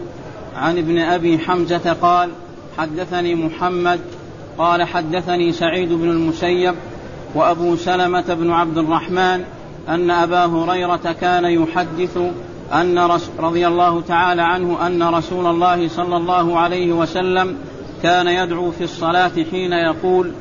عن 0.56 0.78
ابن 0.78 1.00
أبي 1.00 1.40
حمزة 1.40 1.94
قال 2.02 2.30
حدثني 2.78 3.36
محمد 3.36 4.00
قال 4.58 4.84
حدثني 4.84 5.52
سعيد 5.52 5.94
بن 5.94 6.10
المسيب 6.10 6.76
وأبو 7.36 7.76
سلمة 7.76 8.34
بن 8.34 8.52
عبد 8.52 8.78
الرحمن 8.78 9.44
أن 9.90 10.12
أبا 10.12 10.46
هريرة 10.46 11.16
كان 11.22 11.46
يحدث 11.46 12.18
أن 12.74 13.20
رضي 13.40 13.68
الله 13.68 14.02
تعالى 14.02 14.42
عنه 14.42 14.88
أن 14.88 15.04
رسول 15.04 15.46
الله 15.46 15.88
صلى 15.88 16.18
الله 16.18 16.60
عليه 16.60 16.92
وسلم 16.92 17.58
كان 18.04 18.28
يدعو 18.28 18.72
في 18.72 18.84
الصلاة 18.84 19.32
حين 19.52 19.74
يقول 19.74 20.32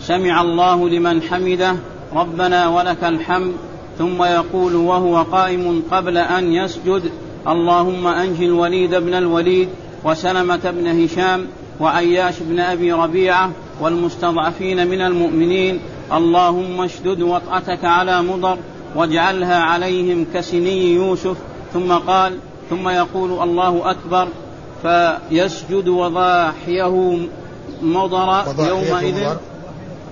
سمع 0.00 0.42
الله 0.42 0.88
لمن 0.88 1.22
حمده 1.22 1.76
ربنا 2.14 2.68
ولك 2.68 3.04
الحمد 3.04 3.52
ثم 3.98 4.22
يقول 4.22 4.74
وهو 4.74 5.22
قائم 5.22 5.82
قبل 5.90 6.18
أن 6.18 6.52
يسجد 6.52 7.02
اللهم 7.48 8.06
أنجي 8.06 8.46
الوليد 8.46 8.94
بن 8.94 9.14
الوليد 9.14 9.68
وسلمة 10.04 10.70
بن 10.70 11.02
هشام 11.02 11.46
وعياش 11.80 12.34
بن 12.40 12.60
أبي 12.60 12.92
ربيعة 12.92 13.50
والمستضعفين 13.80 14.86
من 14.86 15.00
المؤمنين 15.00 15.80
اللهم 16.12 16.80
اشدد 16.80 17.22
وطأتك 17.22 17.84
على 17.84 18.22
مضر 18.22 18.58
واجعلها 18.96 19.62
عليهم 19.62 20.26
كسني 20.34 20.94
يوسف 20.94 21.36
ثم 21.72 21.92
قال 21.92 22.36
ثم 22.70 22.88
يقول 22.88 23.42
الله 23.42 23.90
أكبر 23.90 24.28
فيسجد 24.82 25.88
وضاحيه 25.88 27.18
مضر 27.82 28.44
يومئذ. 28.58 29.36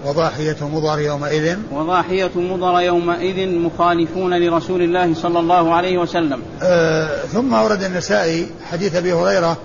وضاحية 0.04 0.56
مضر 0.60 0.98
يومئذ. 0.98 1.56
وضاحية 1.72 2.30
مضر 2.36 2.80
يومئذ 2.80 3.48
مخالفون 3.48 4.34
لرسول 4.34 4.82
الله 4.82 5.14
صلى 5.14 5.38
الله 5.38 5.74
عليه 5.74 5.98
وسلم. 5.98 6.42
آه 6.62 7.22
ثم 7.32 7.52
ورد 7.52 7.82
النسائي 7.82 8.46
حديث 8.70 8.94
أبي 8.94 9.12
هريرة 9.12 9.56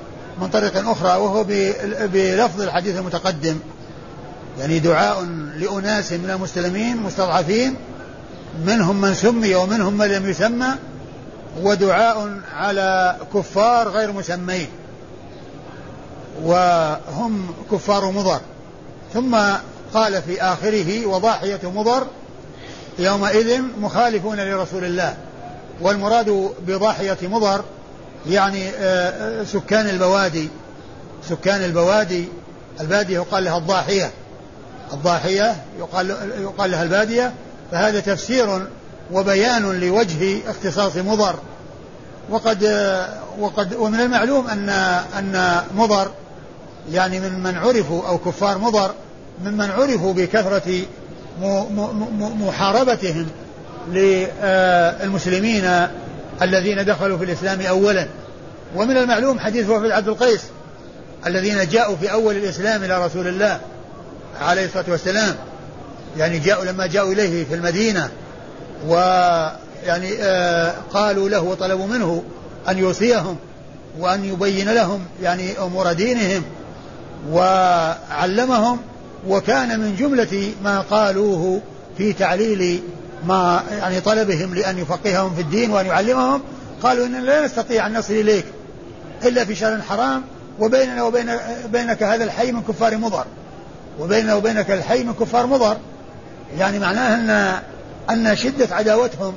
من 0.42 0.48
طريق 0.48 0.90
أخرى 0.90 1.18
وهو 1.22 1.46
بلفظ 2.14 2.62
الحديث 2.62 2.98
المتقدم. 2.98 3.56
يعني 4.60 4.80
دعاء 4.80 5.24
لأناس 5.60 6.12
من 6.12 6.30
المسلمين 6.30 6.98
مستضعفين 6.98 7.76
منهم 8.66 9.02
من 9.02 9.14
سمي 9.14 9.56
ومنهم 9.56 9.98
من 9.98 10.08
لم 10.08 10.30
يسمى 10.30 10.68
ودعاء 11.64 12.40
على 12.56 13.16
كفار 13.34 13.90
غير 13.90 14.12
مسمين 14.12 14.68
وهم 16.44 17.54
كفار 17.72 18.12
مضر. 18.12 18.42
ثم 19.14 19.38
قال 19.94 20.22
في 20.22 20.42
آخره 20.42 21.06
وضاحية 21.06 21.60
مضر 21.64 22.08
يومئذ 23.00 23.62
مخالفون 23.80 24.40
لرسول 24.40 24.84
الله. 24.84 25.16
والمراد 25.82 26.52
بضاحية 26.68 27.18
مضر 27.24 27.64
يعني 28.30 28.70
آه، 28.70 29.42
آه، 29.42 29.44
سكان 29.44 29.90
البوادي. 29.90 30.50
سكان 31.30 31.64
البوادي 31.64 32.28
البادية 32.82 33.16
يقال 33.16 33.44
لها 33.44 33.58
الضاحية. 33.58 34.12
الضاحية 34.94 35.56
يقال, 35.80 36.10
يقال 36.40 36.72
لها 36.72 36.84
البادية. 36.84 37.34
فهذا 37.72 38.00
تفسير 38.00 38.68
وبيان 39.12 39.80
لوجه 39.80 40.50
اختصاص 40.50 40.98
مضر. 40.98 41.36
وقد 42.30 42.64
آه، 42.64 43.10
وقد 43.40 43.76
ومن 43.76 44.00
المعلوم 44.00 44.48
أن 44.48 44.70
أن 45.18 45.64
مضر 45.76 46.12
يعني 46.92 47.20
من 47.20 47.40
من 47.44 47.58
عرفوا 47.58 48.08
أو 48.08 48.18
كفار 48.18 48.58
مضر 48.58 48.92
ممن 49.46 49.72
عرفوا 49.72 50.14
بكثرة 50.14 50.82
محاربتهم 52.20 53.28
للمسلمين 53.92 55.88
الذين 56.42 56.86
دخلوا 56.86 57.18
في 57.18 57.24
الإسلام 57.24 57.62
أولا. 57.62 58.08
ومن 58.76 58.98
المعلوم 58.98 59.40
حديث 59.40 59.70
وفد 59.70 59.92
عبد 59.92 60.08
القيس 60.08 60.42
الذين 61.28 61.68
جاءوا 61.70 61.96
في 61.96 62.12
أول 62.12 62.36
الإسلام 62.36 62.84
إلى 62.84 63.06
رسول 63.06 63.28
الله 63.28 63.60
عليه 64.42 64.66
الصلاة 64.66 64.86
والسلام. 64.88 65.36
يعني 66.18 66.40
جاءوا 66.40 66.66
لما 66.66 66.88
جاءوا 66.88 67.14
إليه 67.14 67.46
في 67.46 67.54
المدينة 67.54 68.10
ويعني 68.88 70.14
آه 70.20 70.76
قالوا 70.94 71.30
له 71.30 71.42
وطلبوا 71.42 71.88
منه 71.88 72.24
أن 72.70 72.78
يوصيهم 72.78 73.38
وأن 74.00 74.26
يبين 74.26 74.70
لهم 74.70 75.06
يعني 75.22 75.60
أمور 75.60 75.94
دينهم. 75.94 76.44
وعلمهم 77.32 78.80
وكان 79.28 79.80
من 79.80 79.96
جملة 79.96 80.52
ما 80.64 80.82
قالوه 80.82 81.62
في 81.98 82.14
تعليل 82.14 82.84
ما 83.28 83.64
يعني 83.72 84.02
طلبهم 84.02 84.56
لأن 84.56 84.78
يفقههم 84.78 85.36
في 85.36 85.42
الدين 85.42 85.72
وأن 85.72 85.86
يعلمهم 85.86 86.42
قالوا 86.84 87.06
إننا 87.06 87.18
لا 87.18 87.46
نستطيع 87.46 87.88
أن 87.88 87.98
نصل 87.98 88.14
إليك 88.14 88.46
إلا 89.26 89.46
في 89.46 89.56
شهر 89.56 89.82
حرام 89.82 90.24
وبيننا 90.60 91.04
وبين 91.04 91.38
بينك 91.72 92.04
هذا 92.04 92.24
الحي 92.24 92.52
من 92.52 92.62
كفار 92.62 92.98
مضر. 92.98 93.26
وبيننا 94.00 94.36
وبينك 94.36 94.72
الحي 94.72 95.04
من 95.04 95.14
كفار 95.14 95.48
مضر. 95.48 95.78
يعني 96.58 96.80
معناه 96.80 97.16
أن 97.16 97.60
أن 98.10 98.36
شدة 98.36 98.76
عداوتهم 98.76 99.34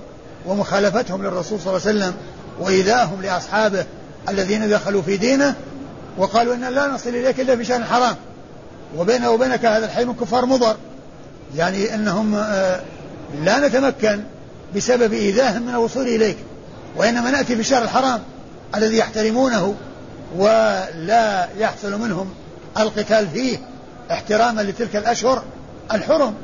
ومخالفتهم 0.46 1.22
للرسول 1.22 1.60
صلى 1.60 1.76
الله 1.76 1.86
عليه 1.86 1.98
وسلم 1.98 2.14
وإيذائهم 2.60 3.22
لأصحابه 3.22 3.84
الذين 4.28 4.68
دخلوا 4.68 5.02
في 5.02 5.16
دينه 5.16 5.54
وقالوا 6.18 6.54
إننا 6.54 6.70
لا 6.70 6.86
نصل 6.86 7.08
إليك 7.08 7.40
إلا 7.40 7.56
في 7.56 7.64
شهر 7.64 7.84
حرام. 7.84 8.16
وبينه 8.96 9.30
وبينك 9.30 9.64
هذا 9.64 9.86
الحي 9.86 10.04
من 10.04 10.14
كفار 10.14 10.46
مضر. 10.46 10.76
يعني 11.56 11.94
أنهم 11.94 12.34
آه، 12.34 12.80
لا 13.44 13.68
نتمكن 13.68 14.22
بسبب 14.76 15.12
إيذائهم 15.12 15.62
من 15.62 15.68
الوصول 15.68 16.06
إليك. 16.06 16.36
وإنما 16.96 17.30
نأتي 17.30 17.54
في 17.54 17.60
الشهر 17.60 17.82
الحرام 17.82 18.20
الذي 18.74 18.96
يحترمونه 18.96 19.74
ولا 20.36 21.48
يحصل 21.58 22.00
منهم 22.00 22.34
القتال 22.78 23.28
فيه 23.28 23.58
احتراما 24.10 24.60
لتلك 24.60 24.96
الأشهر 24.96 25.42
الحرم. 25.92 26.34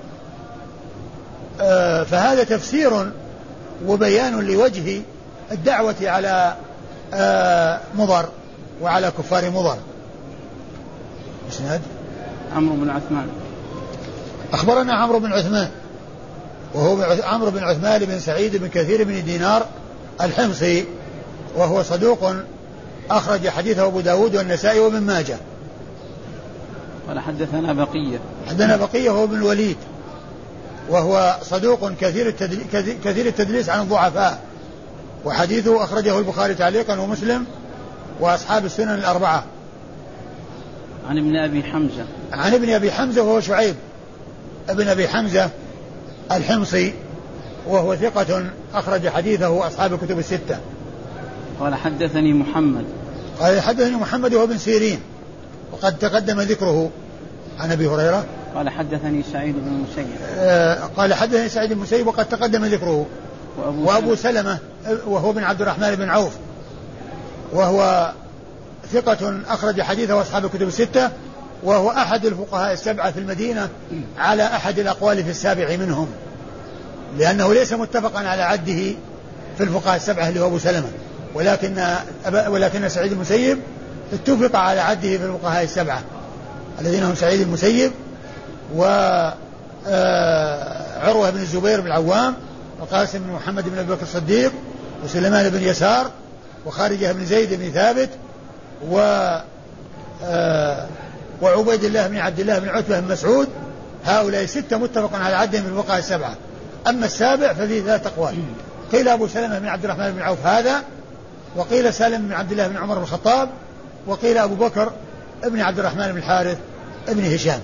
آه، 1.60 2.04
فهذا 2.04 2.44
تفسير 2.44 3.12
وبيان 3.86 4.40
لوجه 4.40 5.02
الدعوة 5.52 5.94
على 6.02 6.56
آه، 7.14 7.80
مضر. 7.94 8.28
وعلى 8.82 9.12
كفار 9.18 9.50
مضر 9.50 9.76
إسناد؟ 11.50 11.80
عمرو 12.56 12.76
بن 12.76 12.90
عثمان. 12.90 13.28
أخبرنا 14.52 14.94
عمرو 14.94 15.18
بن 15.18 15.32
عثمان. 15.32 15.70
وهو 16.74 17.16
عمرو 17.22 17.50
بن 17.50 17.62
عثمان 17.62 18.04
بن 18.04 18.18
سعيد 18.18 18.56
بن 18.56 18.68
كثير 18.68 19.04
بن 19.04 19.24
دينار 19.24 19.66
الحمصي 20.20 20.84
وهو 21.56 21.82
صدوق 21.82 22.32
أخرج 23.10 23.48
حديثه 23.48 23.86
أبو 23.86 24.00
داود 24.00 24.36
والنسائي 24.36 24.80
وابن 24.80 25.00
ماجه. 25.00 25.36
قال 27.08 27.20
حدثنا 27.20 27.72
بقية. 27.72 28.18
حدثنا 28.48 28.76
بقية 28.76 29.10
هو 29.10 29.24
ابن 29.24 29.36
الوليد. 29.36 29.76
وهو 30.88 31.36
صدوق 31.42 31.92
كثير 31.92 32.28
التدليس, 32.28 32.66
كثير 33.04 33.26
التدليس 33.26 33.68
عن 33.68 33.80
الضعفاء. 33.80 34.38
وحديثه 35.24 35.84
أخرجه 35.84 36.18
البخاري 36.18 36.54
تعليقا 36.54 37.00
ومسلم. 37.00 37.44
وأصحاب 38.22 38.64
السنن 38.64 38.94
الأربعة. 38.94 39.44
عن 41.08 41.18
ابن 41.18 41.36
أبي 41.36 41.62
حمزة. 41.62 42.04
عن 42.32 42.54
ابن 42.54 42.70
أبي 42.70 42.92
حمزة 42.92 43.22
وهو 43.22 43.40
شعيب. 43.40 43.74
ابن 44.68 44.88
أبي 44.88 45.08
حمزة 45.08 45.50
الحمصي 46.32 46.92
وهو 47.66 47.96
ثقة 47.96 48.44
أخرج 48.74 49.08
حديثه 49.08 49.66
أصحاب 49.66 49.94
الكتب 49.94 50.18
الستة. 50.18 50.58
قال 51.60 51.74
حدثني 51.74 52.32
محمد. 52.32 52.84
قال 53.40 53.60
حدثني 53.60 53.96
محمد 53.96 54.34
وهو 54.34 54.46
بن 54.46 54.58
سيرين. 54.58 55.00
وقد 55.72 55.98
تقدم 55.98 56.40
ذكره 56.40 56.90
عن 57.58 57.72
أبي 57.72 57.86
هريرة. 57.86 58.24
قال 58.54 58.68
حدثني 58.68 59.22
سعيد 59.32 59.54
بن 59.54 59.68
المسيب. 59.68 60.06
آه 60.38 60.74
قال 60.96 61.14
حدثني 61.14 61.48
سعيد 61.48 61.72
بن 61.72 61.76
المسيب 61.76 62.06
وقد 62.06 62.28
تقدم 62.28 62.64
ذكره. 62.64 63.06
وأبو, 63.58 63.88
وأبو 63.88 64.14
سلمة. 64.14 64.58
وهو 65.06 65.32
بن 65.32 65.42
عبد 65.42 65.62
الرحمن 65.62 65.94
بن 65.94 66.10
عوف. 66.10 66.32
وهو 67.52 68.12
ثقة 68.92 69.40
أخرج 69.48 69.82
حديثه 69.82 70.20
أصحاب 70.20 70.44
الكتب 70.44 70.68
الستة 70.68 71.10
وهو 71.62 71.90
أحد 71.90 72.26
الفقهاء 72.26 72.72
السبعة 72.72 73.10
في 73.10 73.20
المدينة 73.20 73.68
على 74.18 74.42
أحد 74.42 74.78
الأقوال 74.78 75.24
في 75.24 75.30
السابع 75.30 75.76
منهم 75.76 76.08
لأنه 77.18 77.54
ليس 77.54 77.72
متفقا 77.72 78.28
على 78.28 78.42
عده 78.42 78.94
في 79.58 79.60
الفقهاء 79.60 79.96
السبعة 79.96 80.28
اللي 80.28 80.40
هو 80.40 80.46
أبو 80.46 80.58
سلمة 80.58 80.88
ولكن 81.34 81.84
ولكن 82.46 82.88
سعيد 82.88 83.12
المسيب 83.12 83.58
اتفق 84.12 84.56
على 84.56 84.80
عده 84.80 85.18
في 85.18 85.24
الفقهاء 85.24 85.64
السبعة 85.64 86.02
الذين 86.80 87.02
هم 87.02 87.14
سعيد 87.14 87.40
المسيب 87.40 87.92
و 88.74 88.84
آه، 89.86 91.08
عروة 91.08 91.30
بن 91.30 91.40
الزبير 91.40 91.80
بن 91.80 91.86
العوام 91.86 92.34
وقاسم 92.80 93.18
بن 93.18 93.32
محمد 93.32 93.68
بن 93.68 93.78
أبي 93.78 93.92
بكر 93.92 94.02
الصديق 94.02 94.52
وسليمان 95.04 95.50
بن 95.50 95.62
يسار 95.62 96.10
وخارجة 96.66 97.12
بن 97.12 97.24
زيد 97.24 97.54
بن 97.54 97.70
ثابت 97.70 98.10
و 98.90 98.98
آه، 100.24 100.86
وعبيد 101.42 101.84
الله 101.84 102.06
بن 102.06 102.16
عبد 102.16 102.40
الله 102.40 102.58
بن 102.58 102.68
عتبة 102.68 103.00
بن 103.00 103.12
مسعود. 103.12 103.48
هؤلاء 104.04 104.46
ستة 104.46 104.76
متفق 104.76 105.16
على 105.16 105.34
عدهم 105.34 105.64
من 105.64 105.78
الفقهاء 105.78 105.98
السبعة. 105.98 106.36
أما 106.88 107.06
السابع 107.06 107.52
ففيه 107.52 107.82
ثلاث 107.82 108.06
أقوال. 108.06 108.34
قيل 108.92 109.08
أبو 109.08 109.28
سلمة 109.28 109.58
بن 109.58 109.66
عبد 109.66 109.84
الرحمن 109.84 110.12
بن 110.12 110.22
عوف 110.22 110.46
هذا 110.46 110.82
وقيل 111.56 111.94
سالم 111.94 112.26
بن 112.26 112.32
عبد 112.32 112.52
الله 112.52 112.68
بن 112.68 112.76
عمر 112.76 112.94
بن 112.94 113.02
الخطاب 113.02 113.48
وقيل 114.06 114.38
أبو 114.38 114.54
بكر 114.54 114.92
بن 115.44 115.60
عبد 115.60 115.78
الرحمن 115.78 116.12
بن 116.12 116.18
الحارث 116.18 116.58
بن 117.08 117.34
هشام. 117.34 117.60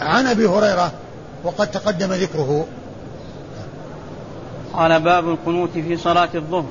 عن 0.00 0.26
أبي 0.26 0.46
هريرة 0.46 0.92
وقد 1.44 1.70
تقدم 1.70 2.12
ذكره. 2.12 2.66
قال 4.72 5.00
باب 5.00 5.28
القنوت 5.28 5.70
في 5.72 5.96
صلاة 5.96 6.28
الظهر. 6.34 6.70